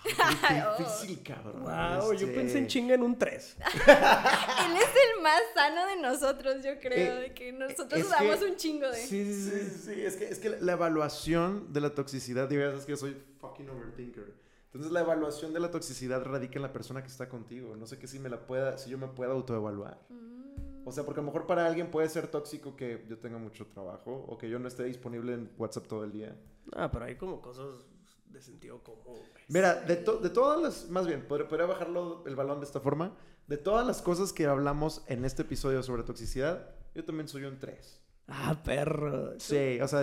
[0.05, 0.37] Ay.
[0.43, 0.77] Ay, Oh.
[0.77, 1.61] qué difícil, cabrón.
[1.63, 3.57] Wow, yo Este, pensé en chinga en un 3.
[3.59, 7.17] Él es el más sano de nosotros, yo creo.
[7.17, 8.95] Eh, de que nosotros es usamos que- un chingo de.
[8.97, 12.85] Sí, sí, Sí, es que, es que la evaluación de la toxicidad, digo, ya sabes
[12.85, 14.33] que yo soy fucking overthinker.
[14.67, 17.75] Entonces la evaluación de la toxicidad radica en la persona que está contigo.
[17.75, 19.99] No sé qué si me la pueda, si yo me pueda autoevaluar.
[20.09, 20.87] Mm.
[20.87, 23.65] O sea, porque a lo mejor para alguien puede ser tóxico que yo tenga mucho
[23.67, 26.35] trabajo o que yo no esté disponible en WhatsApp todo el día.
[26.73, 27.65] Ah, pero hay como cosas
[28.29, 29.43] de sentido común, güey.
[29.47, 32.79] Mira, de, to- de todas las, más bien, podría, podría bajarlo el balón de esta
[32.79, 33.15] forma.
[33.47, 37.57] De todas las cosas que hablamos en este episodio sobre toxicidad, yo también soy un
[37.57, 37.99] 3.
[38.31, 39.33] Ah, perro.
[39.39, 40.01] Sí, o sea,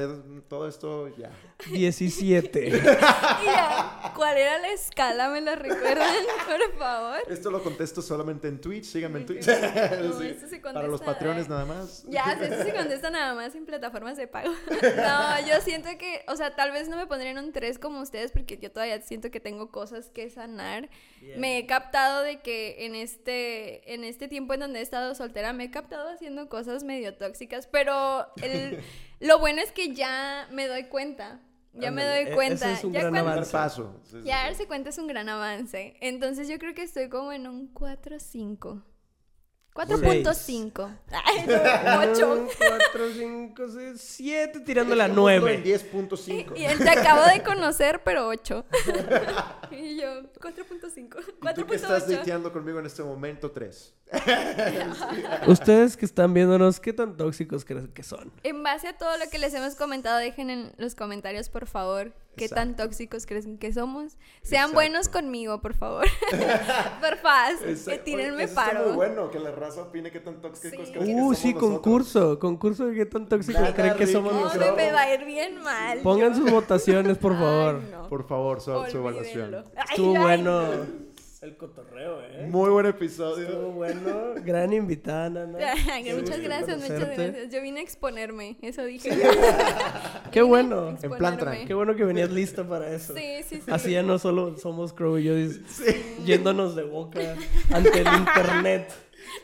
[0.49, 1.31] todo esto ya.
[1.70, 2.68] 17.
[2.68, 5.29] Y ya, ¿cuál era la escala?
[5.29, 6.12] ¿Me la recuerdan,
[6.47, 7.18] por favor?
[7.29, 9.27] Esto lo contesto solamente en Twitch, síganme en.
[9.27, 9.47] Twitch.
[9.47, 11.51] No, Sí, esto se Para los contesta, patrones eh.
[11.51, 12.05] nada más.
[12.09, 14.53] Ya, si esto se contesta nada más en plataformas de pago.
[14.97, 18.01] No, yo siento que, o sea, tal vez no me pondría en un 3 como
[18.01, 20.89] ustedes porque yo todavía siento que tengo cosas que sanar.
[21.37, 25.53] Me he captado de que en este, en este tiempo en donde he estado soltera,
[25.53, 28.81] me he captado haciendo cosas medio tóxicas, pero el-
[29.20, 31.41] lo bueno es que ya me doy cuenta.
[31.79, 32.55] Ya me doy e- cuenta.
[32.72, 33.53] ese es un ya gran cuando- avance.
[33.53, 34.01] paso.
[34.05, 34.45] Sí, sí, ya sí.
[34.47, 35.95] darse cuenta es un gran avance.
[36.01, 38.83] Entonces yo creo que estoy como en un 4-5.
[39.77, 40.99] 4.5.
[41.24, 42.49] Ay, no, 8.
[42.59, 45.55] 4, 5, 6, 7, tirándole a Dejémoslo 9.
[45.55, 46.57] En 10.5.
[46.57, 48.64] Y él te acabo de conocer, pero 8.
[49.72, 51.51] y yo, 4.5.
[51.51, 52.16] ¿Y tú que estás 4.8.
[52.16, 53.51] dateando conmigo en este momento?
[53.51, 53.95] 3.
[55.47, 58.33] Ustedes que están viéndonos, ¿qué tan tóxicos creen que son?
[58.45, 62.14] En base a todo lo que les hemos comentado, dejen en los comentarios, por favor,
[62.37, 64.12] qué tan tóxicos creen que somos.
[64.43, 64.74] Sean Exacto.
[64.74, 66.05] buenos conmigo, por favor.
[67.01, 68.87] por favor, eh, tírenme está paro.
[68.89, 70.93] muy bueno, que la raza opine qué tan tóxicos Sí.
[70.93, 71.72] creen que Uh, somos sí, nosotros.
[71.80, 72.39] concurso.
[72.39, 74.70] Concurso de qué tan tóxicos Nada, creen que Ricky, somos no, No, nosotros.
[74.76, 75.99] me, me va a ir bien mal.
[76.01, 76.39] Pongan yo.
[76.41, 77.80] sus votaciones, por favor.
[77.82, 78.09] Ay, no.
[78.09, 79.55] Por favor, su, su evaluación.
[79.76, 81.05] Ay, Estuvo ay, bueno.
[81.47, 82.49] El cotorreo, ¿eh?
[82.49, 83.47] Muy buen episodio.
[83.47, 84.34] Estuvo bueno.
[84.44, 85.57] Gran invitada, Nana.
[86.16, 87.53] Muchas gracias, muchas gracias.
[87.53, 89.11] Yo vine a exponerme, eso dije.
[90.32, 90.97] Qué bueno.
[91.01, 91.38] En plan.
[91.64, 93.14] Qué bueno que venías lista para eso.
[93.14, 93.70] Sí, sí, sí.
[93.70, 95.34] Así ya no solo somos Crow y yo
[96.24, 97.20] yéndonos de boca
[97.72, 98.92] ante el internet.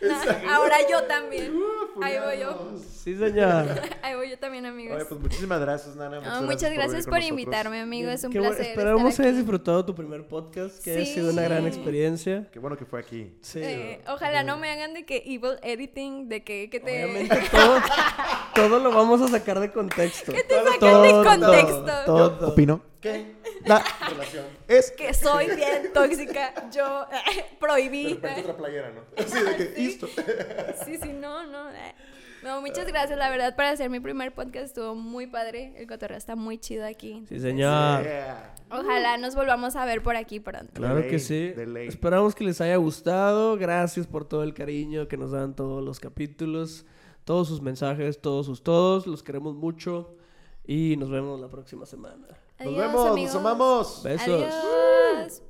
[0.48, 1.54] Ahora yo también.
[1.54, 2.72] Uh, Ahí voy yo.
[3.02, 3.66] Sí, señor.
[4.02, 4.96] Ahí voy yo también, amigos.
[4.96, 6.40] Oye, pues muchísimas gracias, Nana.
[6.42, 8.10] Muchas gracias por, invitarme, amigo.
[8.10, 8.54] Es un Qué bueno.
[8.54, 8.72] placer.
[8.72, 9.42] Esperamos estar hayas aquí.
[9.42, 11.14] disfrutado tu primer podcast, que haya Sí.
[11.14, 12.48] sido una gran experiencia.
[12.52, 13.32] Qué bueno que fue aquí.
[13.40, 13.60] Sí.
[13.62, 17.04] Eh, ojalá no me hagan de que evil editing, de que, que te.
[17.04, 17.80] Obviamente todo,
[18.54, 20.32] todo lo vamos a sacar de contexto.
[20.32, 22.04] te sacan de Todo, contexto?
[22.06, 22.48] Todo.
[22.48, 23.34] Opino que
[23.66, 26.70] la relación es Que soy bien tóxica.
[26.70, 28.14] Yo eh, de prohibí.
[28.14, 29.02] repente otra playera, ¿no?
[29.22, 30.06] Así de que, listo.
[30.86, 31.70] Sí, sí, no, no.
[31.70, 31.94] eh.
[32.42, 33.16] No, muchas gracias.
[33.18, 35.74] La verdad, para hacer mi primer podcast estuvo muy padre.
[35.76, 37.24] El cotorreo está muy chido aquí.
[37.28, 38.02] Sí, señor.
[38.02, 38.54] Yeah.
[38.70, 40.72] Ojalá nos volvamos a ver por aquí pronto.
[40.74, 41.50] Claro De que sí.
[41.50, 41.86] de.
[41.86, 43.56] Esperamos que les haya gustado.
[43.56, 46.84] Gracias por todo el cariño que nos dan todos los capítulos,
[47.24, 49.06] todos sus mensajes, todos sus todos.
[49.06, 50.16] Los queremos mucho
[50.66, 52.26] y nos vemos la próxima semana.
[52.64, 53.34] Nos Adiós, vemos, amigos.
[53.34, 54.00] nos amamos.
[54.02, 54.28] Besos.
[54.28, 55.42] Adiós.